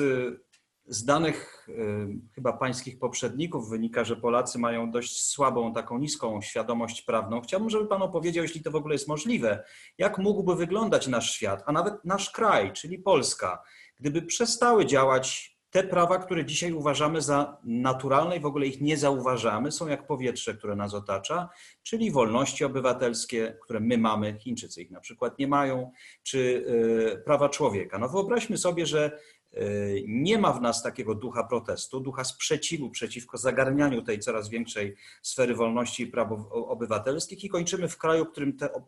[0.86, 7.02] z danych y, chyba pańskich poprzedników wynika, że Polacy mają dość słabą, taką niską świadomość
[7.02, 7.40] prawną.
[7.40, 9.64] Chciałbym, żeby pan opowiedział, jeśli to w ogóle jest możliwe,
[9.98, 13.62] jak mógłby wyglądać nasz świat, a nawet nasz kraj, czyli Polska,
[14.00, 18.96] gdyby przestały działać te prawa, które dzisiaj uważamy za naturalne i w ogóle ich nie
[18.96, 21.48] zauważamy, są jak powietrze, które nas otacza,
[21.82, 26.66] czyli wolności obywatelskie, które my mamy, Chińczycy ich na przykład nie mają, czy
[27.12, 27.98] e, prawa człowieka.
[27.98, 29.18] No wyobraźmy sobie, że
[29.52, 29.60] e,
[30.06, 35.54] nie ma w nas takiego ducha protestu, ducha sprzeciwu przeciwko zagarnianiu tej coraz większej sfery
[35.54, 38.80] wolności i praw obywatelskich i kończymy w kraju, w którym te, e,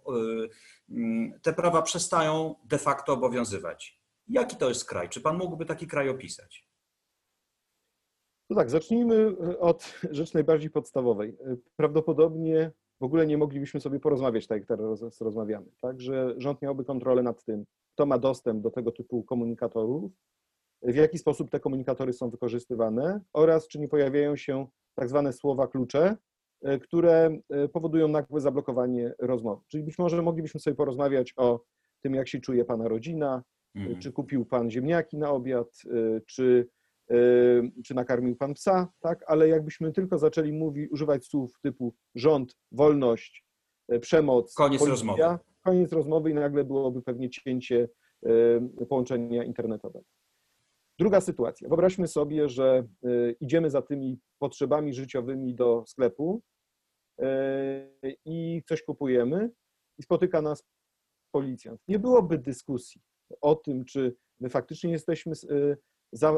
[1.42, 3.98] te prawa przestają de facto obowiązywać.
[4.28, 5.08] Jaki to jest kraj?
[5.08, 6.67] Czy pan mógłby taki kraj opisać?
[8.50, 11.36] No tak, zacznijmy e, od rzeczy najbardziej podstawowej.
[11.40, 15.66] E, prawdopodobnie w ogóle nie moglibyśmy sobie porozmawiać tak, jak teraz rozmawiamy.
[15.80, 20.12] Tak, że rząd miałby kontrolę nad tym, kto ma dostęp do tego typu komunikatorów,
[20.82, 25.68] w jaki sposób te komunikatory są wykorzystywane oraz czy nie pojawiają się tak zwane słowa
[25.68, 26.16] klucze,
[26.62, 27.38] e, które
[27.72, 29.62] powodują nagłe zablokowanie rozmowy.
[29.68, 31.60] Czyli być może moglibyśmy sobie porozmawiać o
[32.02, 33.42] tym, jak się czuje pana rodzina,
[33.74, 33.98] mm.
[33.98, 35.68] czy kupił pan ziemniaki na obiad,
[36.26, 36.68] czy
[37.84, 39.24] czy nakarmił pan psa, tak?
[39.26, 43.44] Ale jakbyśmy tylko zaczęli mówić, używać słów typu rząd, wolność,
[43.88, 45.38] e, przemoc, koniec policja, rozmowy.
[45.64, 47.88] Koniec rozmowy i nagle byłoby pewnie cięcie
[48.80, 50.04] e, połączenia internetowego.
[50.98, 51.68] Druga sytuacja.
[51.68, 52.88] Wyobraźmy sobie, że
[53.40, 56.42] idziemy za tymi potrzebami życiowymi do sklepu
[58.24, 59.50] i coś kupujemy
[59.98, 60.64] i spotyka nas
[61.32, 61.80] policjant.
[61.88, 63.02] Nie byłoby dyskusji
[63.40, 65.34] o tym, czy my faktycznie jesteśmy
[66.12, 66.34] za y,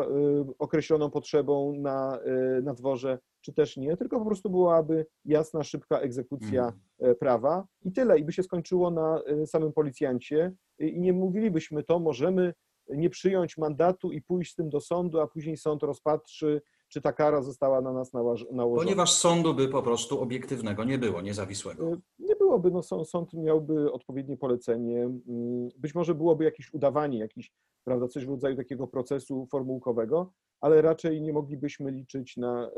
[0.58, 2.18] określoną potrzebą na,
[2.58, 7.66] y, na dworze, czy też nie, tylko po prostu byłaby jasna, szybka egzekucja e, prawa
[7.82, 10.52] i tyle, i by się skończyło na e, samym policjancie.
[10.78, 12.54] I nie mówilibyśmy to, możemy
[12.88, 17.12] nie przyjąć mandatu i pójść z tym do sądu, a później sąd rozpatrzy, czy ta
[17.12, 18.64] kara została na nas nałożona.
[18.74, 21.88] Ponieważ sądu by po prostu obiektywnego nie było, niezawisłego.
[21.92, 27.52] E, Nie byłoby, no sąd, miałby odpowiednie polecenie, mm, być może byłoby jakieś udawanie, jakiś,
[27.84, 32.70] prawda, coś w rodzaju takiego procesu formułkowego, ale raczej nie moglibyśmy liczyć na,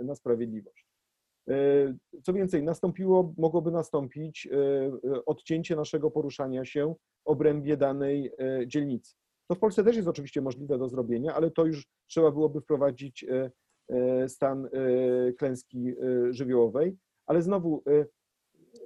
[0.00, 0.86] e, na sprawiedliwość.
[1.48, 1.54] E,
[2.22, 4.48] Co więcej, nastąpiło, mogłoby nastąpić
[5.26, 6.94] odcięcie naszego poruszania się
[7.24, 8.32] w obrębie danej
[8.66, 9.14] dzielnicy.
[9.50, 13.24] To w Polsce też jest oczywiście możliwe do zrobienia, ale to już trzeba byłoby wprowadzić
[13.24, 13.50] e,
[13.88, 15.94] e, stan e, klęski
[16.30, 17.82] żywiołowej, ale znowu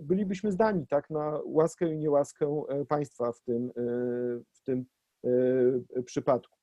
[0.01, 3.71] bylibyśmy zdani tak, na łaskę i niełaskę państwa w tym,
[4.55, 4.85] w tym
[6.05, 6.59] przypadku.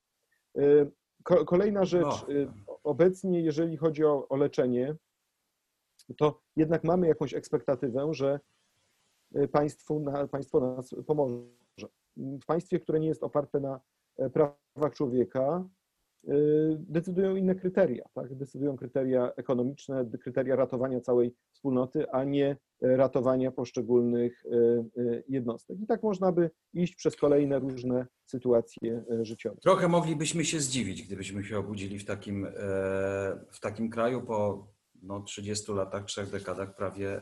[1.23, 2.25] Ko- Kolejna rzecz,
[2.67, 2.79] No.
[2.83, 4.95] obecnie jeżeli chodzi o, o leczenie,
[6.17, 8.39] to jednak mamy jakąś ekspektatywę, że
[9.51, 11.45] państwu, na, państwo nas pomoże.
[12.17, 13.79] W państwie, które nie jest oparte na
[14.17, 15.69] e, prawach człowieka,
[16.27, 16.33] e,
[16.79, 18.35] decydują inne kryteria, tak?
[18.35, 24.43] Decydują kryteria ekonomiczne, kryteria ratowania całej wspólnoty, a nie e, ratowania poszczególnych
[25.27, 25.79] jednostek.
[25.79, 29.57] I tak można by iść przez kolejne różne sytuacje życiowe.
[29.61, 32.47] Trochę moglibyśmy się zdziwić, gdybyśmy się obudzili w takim,
[33.51, 34.67] w takim kraju po
[35.01, 37.21] no, 30 latach, trzech dekadach prawie e,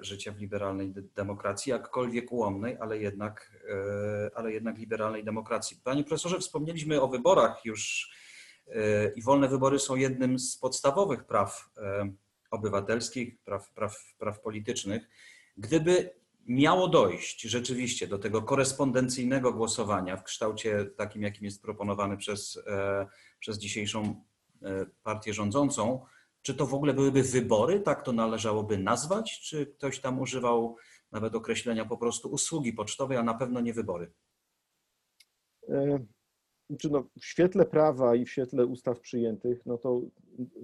[0.00, 5.80] życia w liberalnej de- demokracji, jakkolwiek ułomnej, ale jednak, e, ale jednak liberalnej demokracji.
[5.84, 8.10] Panie profesorze, wspomnieliśmy o wyborach już
[8.68, 11.70] e, i wolne wybory są jednym z podstawowych praw
[12.50, 15.08] obywatelskich, praw, praw, praw politycznych.
[15.56, 16.10] Gdyby
[16.46, 22.62] miało dojść rzeczywiście do tego korespondencyjnego głosowania w kształcie takim, jakim jest proponowany przez,
[23.40, 24.24] przez dzisiejszą
[25.02, 26.06] partię rządzącą,
[26.42, 30.76] czy to w ogóle byłyby wybory, tak to należałoby nazwać, czy ktoś tam używał
[31.12, 34.12] nawet określenia po prostu usługi pocztowej, a na pewno nie wybory?
[35.68, 35.98] E,
[36.78, 40.00] Czy no, w świetle prawa i w świetle ustaw przyjętych, no to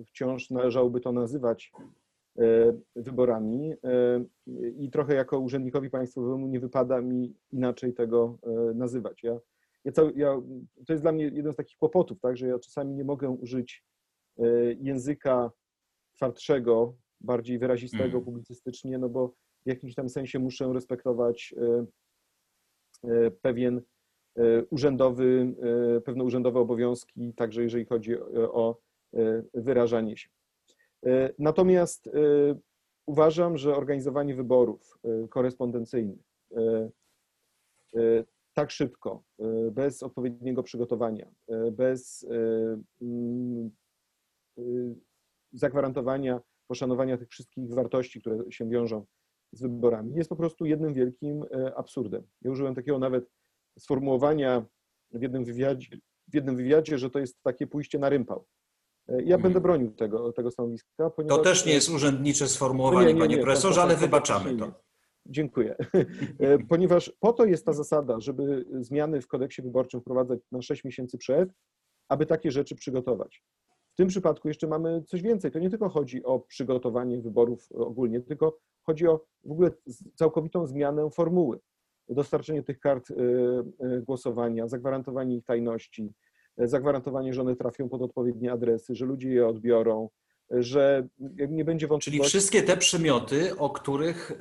[0.06, 1.72] wciąż należałoby to nazywać
[2.38, 4.24] e, wyborami e,
[4.78, 8.38] i trochę jako urzędnikowi państwowemu nie wypada mi inaczej tego
[8.74, 9.22] nazywać.
[9.22, 9.38] Ja,
[9.84, 10.40] ja, cały, ja,
[10.86, 13.84] to jest dla mnie jeden z takich kłopotów, tak, że ja czasami nie mogę użyć
[14.80, 15.50] języka
[16.16, 18.24] twardszego, bardziej wyrazistego Mhm.
[18.24, 19.28] publicystycznie, no bo
[19.66, 21.86] w jakimś tam sensie muszę respektować e,
[23.10, 23.82] e, pewien
[24.36, 25.54] e, urzędowy,
[26.04, 28.78] pewne urzędowe obowiązki, także jeżeli chodzi o,
[29.54, 30.28] wyrażanie się.
[31.38, 32.10] Natomiast
[33.06, 34.98] uważam, że organizowanie wyborów
[35.30, 36.18] korespondencyjnych
[38.54, 39.22] tak szybko,
[39.72, 41.30] bez odpowiedniego przygotowania,
[41.72, 42.26] bez
[43.02, 43.70] mm,
[45.58, 49.06] zagwarantowania poszanowania tych wszystkich wartości, które się wiążą
[49.52, 52.22] z wyborami, jest po prostu jednym wielkim e, absurdem.
[52.42, 53.30] Ja użyłem takiego nawet
[53.78, 54.66] sformułowania
[55.12, 55.96] w jednym wywiadzie,
[56.28, 58.46] w jednym wywiadzie że to jest takie pójście na rympał.
[59.08, 59.42] E, Ja Mhm.
[59.42, 60.88] będę bronił tego, tego stanowiska.
[60.98, 63.94] To Ponieważ, też nie jest urzędnicze sformułowanie, nie, nie, panie nie, profesorze, to- to- ale
[63.94, 64.72] to- wybaczamy to.
[65.26, 65.76] Dziękuję.
[66.40, 70.84] E, Ponieważ po to jest ta zasada, żeby zmiany w kodeksie wyborczym wprowadzać na 6
[70.84, 71.48] miesięcy przed,
[72.08, 73.42] aby takie rzeczy przygotować.
[73.96, 75.50] W tym przypadku jeszcze mamy coś więcej.
[75.50, 79.70] To nie tylko chodzi o przygotowanie wyborów ogólnie, tylko chodzi o w ogóle
[80.14, 81.60] całkowitą zmianę formuły.
[82.08, 86.12] Dostarczenie tych kart e, e, głosowania, zagwarantowanie ich tajności,
[86.56, 90.08] e, zagwarantowanie, że one trafią pod odpowiednie adresy, że ludzie je odbiorą,
[90.50, 91.06] że
[91.48, 92.28] nie będzie Czyli wątpliwości.
[92.30, 94.34] wszystkie te przymioty, o których e,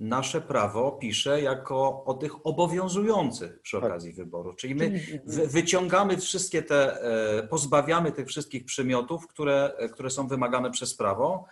[0.00, 3.84] nasze prawo pisze jako o tych obowiązujących przy Tak.
[3.90, 4.54] okazji wyboru.
[4.54, 7.02] Czyli my Czyli- wy- wyciągamy wszystkie te,
[7.38, 11.44] e, pozbawiamy tych wszystkich przymiotów, które, e, które są wymagane przez prawo.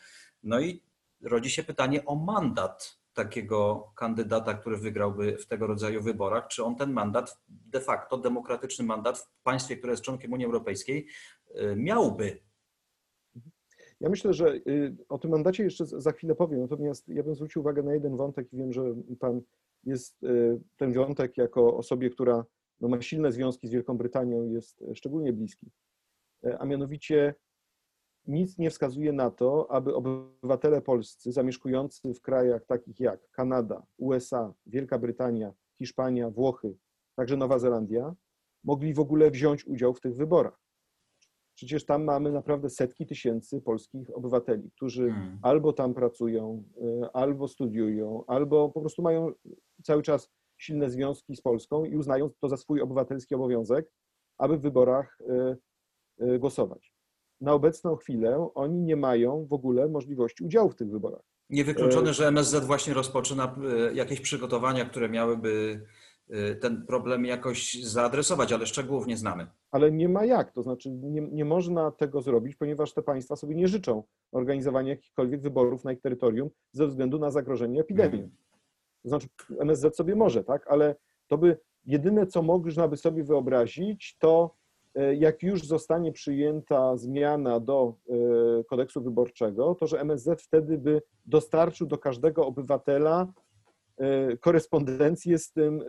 [0.43, 0.83] No i
[1.23, 6.49] rodzi się pytanie o mandat takiego kandydata, który wygrałby w tego rodzaju wyborach.
[6.49, 11.07] Czy on ten mandat, de facto demokratyczny mandat w państwie, które jest członkiem Unii Europejskiej,
[11.77, 12.41] miałby?
[14.01, 17.63] Ja myślę, że y, o tym mandacie jeszcze za chwilę powiem, natomiast ja bym zwrócił
[17.63, 19.41] uwagę na jeden wątek i wiem, że Pan
[19.85, 22.45] jest y, ten wątek jako osobie, która
[22.81, 25.71] no, ma silne związki z Wielką Brytanią, jest szczególnie bliski.
[26.59, 27.35] A mianowicie
[28.27, 34.55] nic nie wskazuje na to, aby obywatele polscy zamieszkujący w krajach takich jak Kanada, USA,
[34.67, 36.77] Wielka Brytania, Hiszpania, Włochy,
[37.17, 38.15] także Nowa Zelandia,
[38.65, 40.68] mogli w ogóle wziąć udział w tych wyborach.
[41.59, 45.39] Przecież tam mamy naprawdę setki tysięcy polskich obywateli, którzy Hmm.
[45.43, 46.65] albo tam pracują,
[47.05, 49.33] y, albo studiują, albo po prostu mają
[49.83, 53.93] cały czas silne związki z Polską i uznają to za swój obywatelski obowiązek,
[54.39, 55.19] aby w wyborach
[56.21, 56.93] y, y, głosować.
[57.41, 61.23] Na obecną chwilę oni nie mają w ogóle możliwości udziału w tych wyborach.
[61.51, 63.57] Niewykluczone, że MSZ właśnie rozpoczyna
[63.95, 65.81] jakieś przygotowania, które miałyby
[66.61, 69.47] ten problem jakoś zaadresować, ale szczegółów nie znamy.
[69.71, 73.55] Ale nie ma jak, to znaczy nie, nie można tego zrobić, ponieważ te państwa sobie
[73.55, 78.13] nie życzą organizowania jakichkolwiek wyborów na ich terytorium ze względu na zagrożenie epidemią.
[78.13, 78.31] Mhm.
[79.03, 79.29] To znaczy
[79.61, 84.55] MSZ sobie może, tak, ale to by jedyne, co można by sobie wyobrazić, to
[84.95, 91.03] e, jak już zostanie przyjęta zmiana do e, kodeksu wyborczego, to że MSZ wtedy by
[91.27, 93.33] dostarczył do każdego obywatela
[93.99, 95.85] e, korespondencję z tym,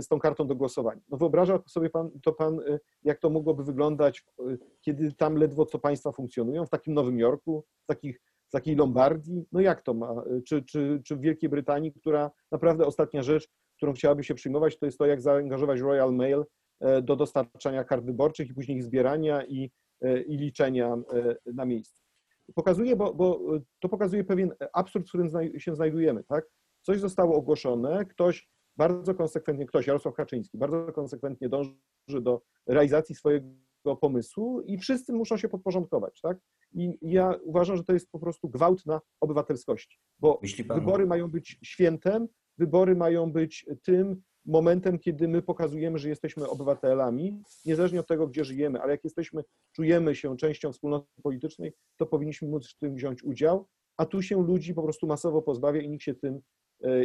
[0.00, 1.00] z tą kartą do głosowania.
[1.08, 2.60] No wyobraża sobie pan, to pan,
[3.04, 4.24] jak to mogłoby wyglądać,
[4.80, 9.44] kiedy tam ledwo co państwa funkcjonują, w takim Nowym Jorku, w, takich, w takiej Lombardii,
[9.52, 13.92] no jak to ma, czy, czy, czy w Wielkiej Brytanii, która naprawdę ostatnia rzecz, którą
[13.92, 16.44] chciałaby się przyjmować, to jest to, jak zaangażować Royal Mail
[16.80, 21.64] e, do dostarczania kart wyborczych i później ich zbierania i, e, i liczenia e, na
[21.64, 22.02] miejscu.
[22.54, 23.40] Pokazuje, bo, bo
[23.80, 25.28] to pokazuje pewien absurd, w którym
[25.58, 26.24] się znajdujemy.
[26.24, 26.44] Tak?
[26.86, 33.96] Coś zostało ogłoszone, ktoś bardzo konsekwentnie, ktoś, Jarosław Kaczyński, bardzo konsekwentnie dąży do realizacji swojego
[34.00, 36.20] pomysłu i wszyscy muszą się podporządkować.
[36.20, 36.38] Tak?
[36.72, 40.40] I ja uważam, że to jest po prostu gwałt na obywatelskości, bo
[40.74, 47.42] wybory mają być świętem, wybory mają być tym momentem, kiedy my pokazujemy, że jesteśmy obywatelami,
[47.64, 49.42] niezależnie od tego, gdzie żyjemy, ale jak jesteśmy,
[49.72, 54.42] czujemy się częścią wspólnoty politycznej, to powinniśmy móc w tym wziąć udział, a tu się
[54.42, 56.40] ludzi po prostu masowo pozbawia i nikt się tym,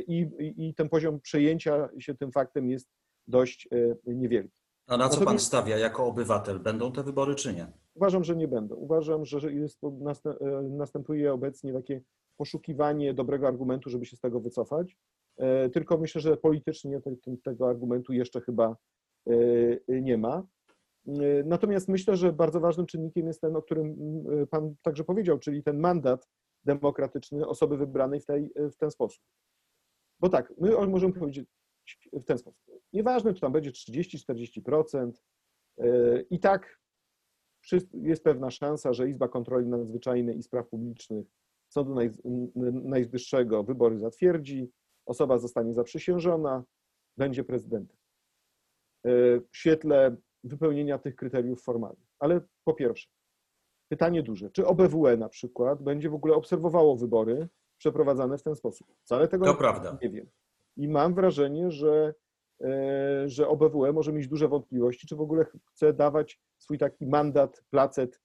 [0.07, 2.89] i, i ten poziom przejęcia się tym faktem jest
[3.27, 4.59] dość e, niewielki.
[4.87, 6.59] A na co pan stawia jako obywatel?
[6.59, 7.67] Będą te wybory czy nie?
[7.95, 8.75] Uważam, że nie będą.
[8.75, 12.01] Uważam, że jest, e, następuje obecnie takie
[12.37, 14.97] poszukiwanie dobrego argumentu, żeby się z tego wycofać.
[15.37, 17.01] E, tylko myślę, że politycznie
[17.43, 18.75] tego argumentu jeszcze chyba
[19.27, 20.43] e, nie ma.
[21.07, 21.13] E,
[21.45, 23.95] natomiast myślę, że bardzo ważnym czynnikiem jest ten, o którym
[24.51, 26.27] Pan także powiedział, czyli ten mandat
[26.65, 29.23] demokratyczny osoby wybranej w, tej, w ten sposób.
[30.19, 31.49] Bo tak, my możemy powiedzieć
[32.13, 32.60] w ten sposób.
[32.93, 35.12] Nieważne, czy tam będzie 30-40%,
[36.29, 36.79] i tak
[37.93, 41.25] jest pewna szansa, że Izba Kontroli Nadzwyczajnej i Spraw Publicznych
[41.69, 41.95] Sądu
[42.84, 44.71] Najwyższego wybory zatwierdzi,
[45.05, 46.63] osoba zostanie zaprzysiężona,
[47.17, 47.97] będzie prezydentem.
[49.05, 52.10] E, w świetle wypełnienia tych kryteriów formalnych.
[52.19, 53.10] Ale po pierwsze,
[53.91, 57.47] pytanie duże, czy OBWE na przykład będzie w ogóle obserwowało wybory
[57.79, 58.87] przeprowadzane w ten sposób?
[59.01, 59.97] Wcale tego to nie, prawda.
[60.01, 60.29] wiem.
[60.77, 62.13] I mam wrażenie, że,
[62.61, 67.63] e, że OBWE może mieć duże wątpliwości, czy w ogóle chce dawać swój taki mandat,
[67.69, 68.19] placet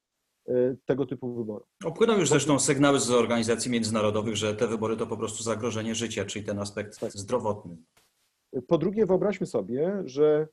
[0.48, 1.68] Y, tego typu wyborów.
[1.84, 6.24] Opłyną już zresztą sygnały z organizacji międzynarodowych, że te wybory to po prostu zagrożenie życia,
[6.24, 7.12] czyli ten aspekt tak.
[7.12, 7.76] zdrowotny.
[8.68, 10.48] Po drugie, wyobraźmy sobie, że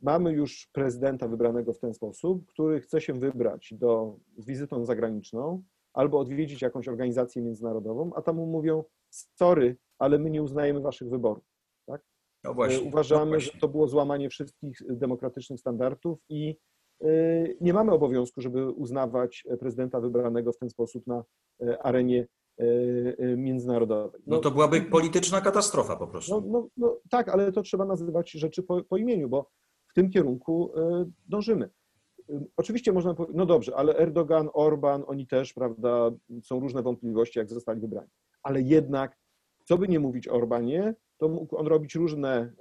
[0.00, 5.62] mamy już prezydenta wybranego w ten sposób, który chce się wybrać do, z wizytą zagraniczną
[5.98, 11.08] albo odwiedzić jakąś organizację międzynarodową, a tam mu mówią, sorry, ale my nie uznajemy waszych
[11.08, 11.44] wyborów.
[11.86, 12.02] Tak?
[12.44, 13.52] No właśnie, Uważamy, no właśnie.
[13.52, 16.56] że to było złamanie wszystkich demokratycznych standardów i
[17.04, 21.24] Y, nie mamy obowiązku, żeby uznawać prezydenta wybranego w ten sposób na
[21.62, 22.26] y, arenie
[23.36, 24.20] międzynarodowej.
[24.26, 26.40] No, no to byłaby polityczna katastrofa po prostu.
[26.40, 29.50] No, no, no, tak, ale to trzeba nazywać rzeczy po, po imieniu, bo
[29.90, 30.72] w tym kierunku
[31.28, 31.70] dążymy.
[32.56, 36.10] Oczywiście można powiedzieć, no dobrze, ale Erdogan, Orban, oni też, prawda,
[36.42, 38.08] są różne wątpliwości, jak zostali wybrani.
[38.42, 39.18] Ale jednak,
[39.64, 42.52] co by nie mówić o Orbanie, to mógł on robić różne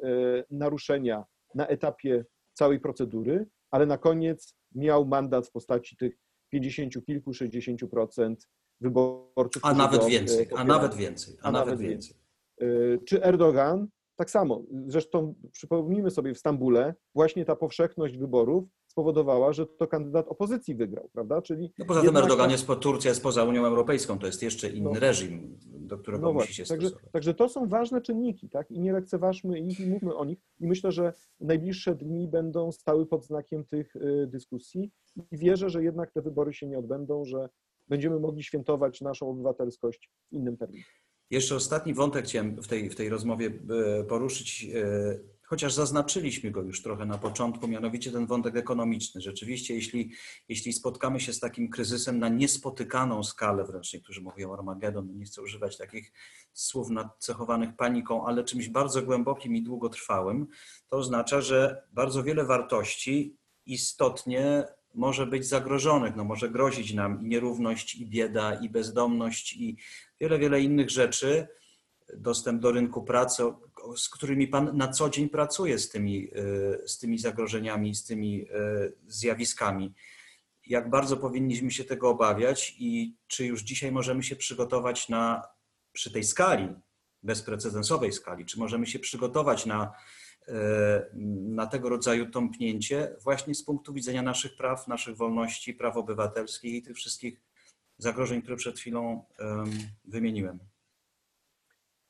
[0.51, 1.25] naruszenia
[1.55, 6.17] na etapie całej procedury, ale na koniec miał mandat w postaci tych
[6.49, 8.47] 50 kilku, 60 procent
[8.81, 9.65] wyborców.
[9.65, 12.15] A nawet go, więcej, a nawet więcej, a, a nawet, nawet więcej.
[12.59, 13.05] więcej.
[13.05, 13.87] Czy Erdogan?
[14.15, 14.63] Tak samo.
[14.87, 18.63] Zresztą przypomnijmy sobie w Stambule właśnie ta powszechność wyborów
[18.97, 21.41] spowodowała, że to kandydat opozycji wygrał, prawda?
[21.41, 24.69] Czyli no poza tym Erdogan jest po Turcja jest poza Unią Europejską, to jest jeszcze
[24.69, 27.11] inny no, reżim, do którego no musi się także, stosować.
[27.11, 28.71] Także to są ważne czynniki, tak?
[28.71, 30.39] I nie lekceważmy ich i mówmy o nich.
[30.59, 34.91] I myślę, że najbliższe dni będą stały pod znakiem tych y, dyskusji
[35.31, 37.49] i wierzę, że jednak te wybory się nie odbędą, że
[37.87, 40.85] będziemy mogli świętować naszą obywatelskość w innym terminie.
[41.29, 43.51] Jeszcze ostatni wątek chciałem w tej, w tej rozmowie
[43.99, 49.21] e, poruszyć, e, chociaż zaznaczyliśmy go już trochę na początku, mianowicie ten wątek ekonomiczny.
[49.21, 50.11] Rzeczywiście, jeśli,
[50.49, 55.41] jeśli spotkamy się z takim kryzysem na niespotykaną skalę, wręcz niektórzy mówią Armagedon, nie chcę
[55.41, 56.11] używać takich
[56.53, 60.47] słów nacechowanych paniką, ale czymś bardzo głębokim i długotrwałym,
[60.89, 66.15] to oznacza, że bardzo wiele wartości istotnie może być zagrożonych.
[66.15, 69.77] No może grozić nam i nierówność, i bieda, i bezdomność, i
[70.19, 71.47] wiele, wiele innych rzeczy.
[72.17, 73.43] Dostęp do rynku pracy,
[73.95, 76.27] z którymi Pan na co dzień pracuje, z tymi,
[76.85, 78.45] z tymi zagrożeniami, z tymi
[79.07, 79.93] zjawiskami.
[80.65, 85.43] Jak bardzo powinniśmy się tego obawiać i czy już dzisiaj możemy się przygotować na,
[85.93, 86.67] przy tej skali,
[87.23, 89.93] bezprecedensowej skali, czy możemy się przygotować na,
[91.47, 96.81] na tego rodzaju tąpnięcie właśnie z punktu widzenia naszych praw, naszych wolności, praw obywatelskich i
[96.81, 97.41] tych wszystkich
[97.97, 99.25] zagrożeń, które przed chwilą
[100.05, 100.59] wymieniłem?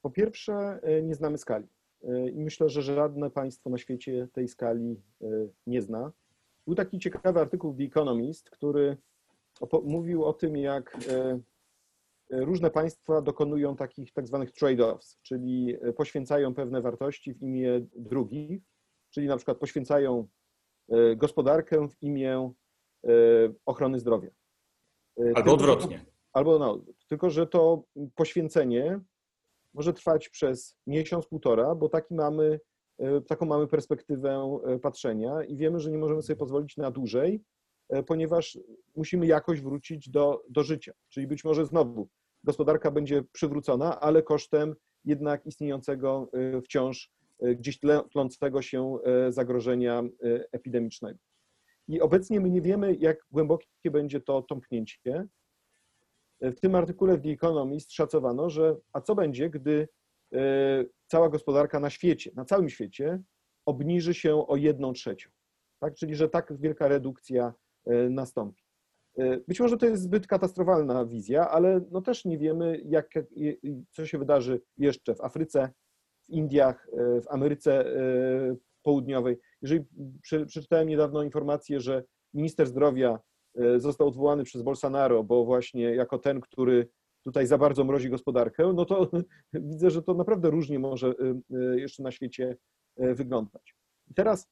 [0.01, 1.67] Po pierwsze, e, nie znamy skali.
[2.03, 5.27] E, I myślę, że żadne państwo na świecie tej skali e,
[5.67, 6.11] nie zna.
[6.65, 8.97] Był taki ciekawy artykuł w The Economist, który
[9.83, 10.97] mówił o tym, jak
[12.31, 18.61] różne państwa dokonują takich tak zwanych trade-offs, czyli poświęcają pewne wartości w imię drugich,
[19.09, 20.27] czyli na przykład poświęcają
[21.15, 22.51] gospodarkę w imię
[23.65, 24.29] ochrony zdrowia.
[25.35, 26.05] Albo odwrotnie.
[26.33, 27.83] Albo no, tylko, że to
[28.15, 28.99] poświęcenie
[29.77, 32.59] może trwać przez miesiąc, półtora, bo taki mamy,
[32.97, 37.43] e, taką mamy perspektywę e, patrzenia i wiemy, że nie możemy sobie pozwolić na dłużej,
[37.89, 38.59] e, ponieważ
[38.95, 40.93] musimy jakoś wrócić do, do życia.
[41.09, 42.09] Czyli być może znowu
[42.43, 44.75] gospodarka będzie przywrócona, ale kosztem
[45.05, 46.29] jednak istniejącego
[46.63, 47.11] wciąż
[47.41, 47.79] gdzieś
[48.11, 48.97] tlącego się
[49.29, 50.03] zagrożenia
[50.51, 51.19] epidemicznego.
[51.87, 55.27] I obecnie my nie wiemy, jak głębokie będzie to tąpnięcie.
[56.41, 59.87] W tym artykule w The Economist szacowano, że a co będzie, gdy
[60.33, 60.39] e,
[61.07, 63.21] cała gospodarka na świecie, na całym świecie
[63.65, 65.29] obniży się o jedną trzecią.
[65.79, 65.95] Tak?
[65.95, 67.53] Czyli, że tak wielka redukcja
[67.85, 68.63] e, nastąpi.
[69.17, 73.09] E, być może to jest zbyt katastrofalna wizja, ale no też nie wiemy, jak,
[73.91, 75.69] co się wydarzy jeszcze w Afryce,
[76.25, 77.85] w Indiach, w Ameryce
[78.83, 79.37] Południowej.
[79.61, 79.85] Jeżeli
[80.21, 83.19] przeczytałem niedawno informację, że minister zdrowia
[83.77, 86.89] został odwołany przez Bolsonaro, bo właśnie jako ten, który
[87.27, 89.11] tutaj za bardzo mrozi gospodarkę, no to
[89.53, 91.13] widzę, że to naprawdę różnie może e,
[91.57, 92.57] e, jeszcze na świecie
[92.97, 93.75] wyglądać.
[94.15, 94.49] Teraz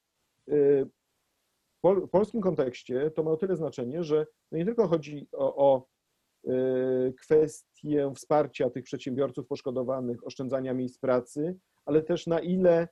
[1.83, 5.87] w polskim kontekście to ma o tyle znaczenie, że no nie tylko chodzi o, o
[7.21, 12.87] kwestię wsparcia tych przedsiębiorców poszkodowanych, oszczędzania miejsc pracy, ale też na ile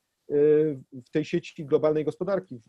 [0.93, 2.61] w tej sieci globalnej gospodarki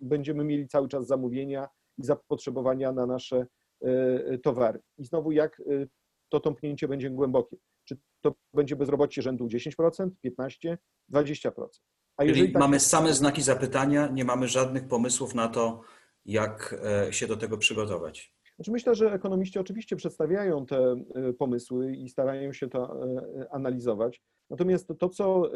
[0.00, 1.68] będziemy mieli cały czas zamówienia
[1.98, 3.46] i zapotrzebowania na nasze
[3.82, 4.80] e, towary.
[4.98, 5.86] I znowu, jak e,
[6.28, 7.56] to tąpnięcie będzie głębokie?
[7.84, 10.76] Czy to będzie bezrobocie rzędu 10%, 15%,
[11.12, 11.50] 20%?
[12.16, 12.62] A jeżeli tak...
[12.62, 15.80] mamy same znaki zapytania, nie mamy żadnych pomysłów na to,
[16.24, 18.34] jak e, się do tego przygotować.
[18.56, 21.04] Znaczy myślę, że ekonomiści oczywiście przedstawiają te
[21.38, 23.00] pomysły i starają się to
[23.50, 24.22] analizować.
[24.50, 25.50] Natomiast to, co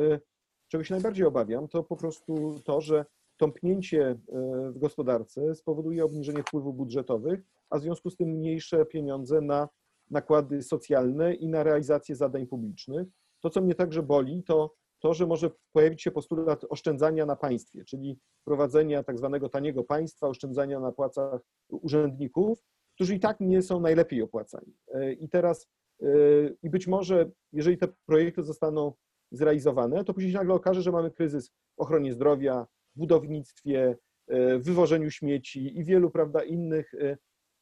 [0.72, 3.04] Czego się najbardziej obawiam, to po prostu to, że
[3.42, 4.16] tąpnięcie e,
[4.70, 7.40] w gospodarce spowoduje obniżenie wpływów budżetowych,
[7.70, 9.68] a w związku z tym mniejsze pieniądze na
[10.10, 13.08] nakłady socjalne i na realizację zadań publicznych.
[13.40, 17.84] To, co mnie także boli, to to, że może pojawić się postulat oszczędzania na państwie,
[17.84, 22.64] czyli prowadzenia tak zwanego taniego państwa, oszczędzania na płacach urzędników,
[22.94, 24.76] którzy i tak nie są najlepiej opłacani.
[24.94, 25.68] E, I teraz,
[26.02, 26.06] e,
[26.62, 28.92] i być może, jeżeli te projekty zostaną
[29.32, 32.66] zrealizowane, to później się nagle okaże, że mamy kryzys w ochronie zdrowia,
[32.96, 33.96] budownictwie,
[34.28, 37.18] e, wywożeniu śmieci i wielu prawda, innych e,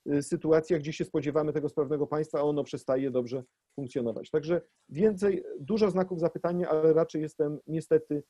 [0.07, 4.31] e, sytuacjach, gdzie się spodziewamy tego sprawnego państwa, a ono przestaje dobrze funkcjonować.
[4.31, 8.23] Także więcej, dużo znaków zapytania, ale raczej jestem niestety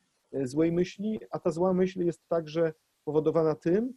[0.42, 2.72] złej myśli, a ta zła myśl jest także
[3.04, 3.92] powodowana tym,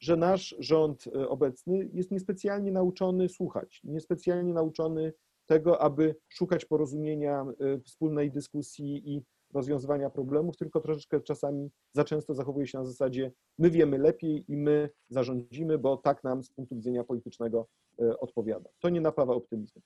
[0.00, 5.12] że nasz rząd obecny jest niespecjalnie nauczony słuchać, niespecjalnie nauczony
[5.46, 7.46] tego, aby szukać porozumienia,
[7.84, 9.22] wspólnej dyskusji i
[9.54, 14.56] rozwiązywania problemów, tylko troszeczkę czasami za często zachowuje się na zasadzie my wiemy lepiej i
[14.56, 17.66] my zarządzimy, bo tak nam z punktu widzenia politycznego
[18.00, 18.70] y, odpowiada.
[18.78, 19.82] To nie napawa optymizmu.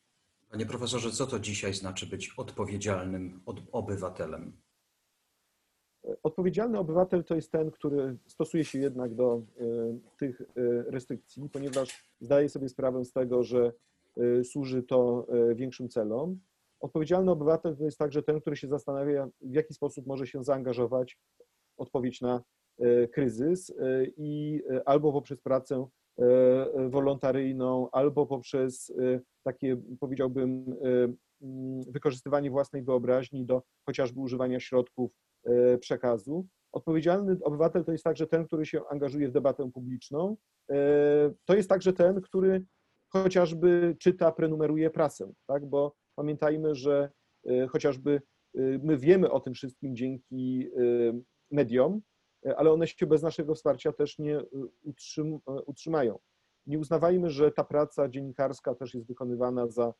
[0.50, 3.40] Panie profesorze, co to dzisiaj znaczy być odpowiedzialnym
[3.72, 4.52] obywatelem?
[6.22, 10.42] Odpowiedzialny obywatel to jest ten, który stosuje się jednak do y, tych
[10.86, 13.72] restrykcji, ponieważ zdaje sobie sprawę z tego, że
[14.44, 16.40] służy to większym celom.
[16.80, 21.18] Odpowiedzialny obywatel to jest także ten, który się zastanawia, w jaki sposób może się zaangażować
[21.76, 22.42] w odpowiedź na
[22.82, 23.74] y, kryzys
[24.16, 25.86] i albo poprzez pracę
[26.88, 28.92] wolontaryjną, albo poprzez
[29.42, 30.76] takie, powiedziałbym,
[31.42, 35.12] mm, wykorzystywanie własnej wyobraźni do chociażby używania środków
[35.80, 36.46] przekazu.
[36.72, 40.36] Odpowiedzialny obywatel to jest także ten, który się angażuje w debatę publiczną.
[41.44, 42.64] To jest także ten, który
[43.12, 45.66] chociażby czyta, prenumeruje prasę, tak?
[45.66, 47.10] bo pamiętajmy, że
[47.50, 48.22] y, chociażby
[48.58, 52.00] y, my wiemy o tym wszystkim dzięki y, mediom,
[52.56, 54.40] ale one się bez naszego wsparcia też nie
[54.82, 56.18] utrzym, utrzymają.
[56.66, 59.94] Nie uznawajmy, że ta praca dziennikarska też jest wykonywana za,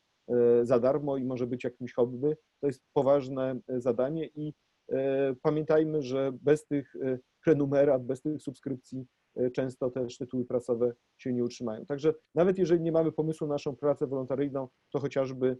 [0.62, 2.36] za darmo i może być jakimś hobby.
[2.60, 4.54] To jest poważne zadanie i
[4.92, 9.06] e, pamiętajmy, że bez tych e, prenumerat, bez tych subskrypcji
[9.36, 11.86] e, często też tytuły prasowe się nie utrzymają.
[11.86, 15.56] Także nawet jeżeli nie mamy pomysłu na naszą pracę wolontaryjną, to chociażby e,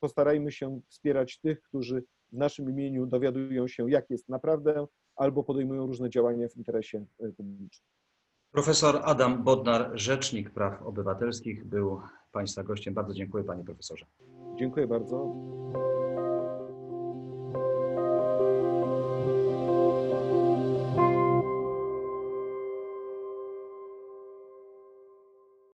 [0.00, 4.86] postarajmy się wspierać tych, którzy w naszym imieniu dowiadują się, jak jest naprawdę,
[5.16, 7.88] albo podejmują różne działania w interesie e, publicznym.
[8.52, 12.00] Profesor Adam Bodnar, Rzecznik Praw Obywatelskich, był
[12.32, 12.94] Państwa gościem.
[12.94, 14.06] Bardzo dziękuję Panie Profesorze.
[14.58, 15.34] Dziękuję bardzo.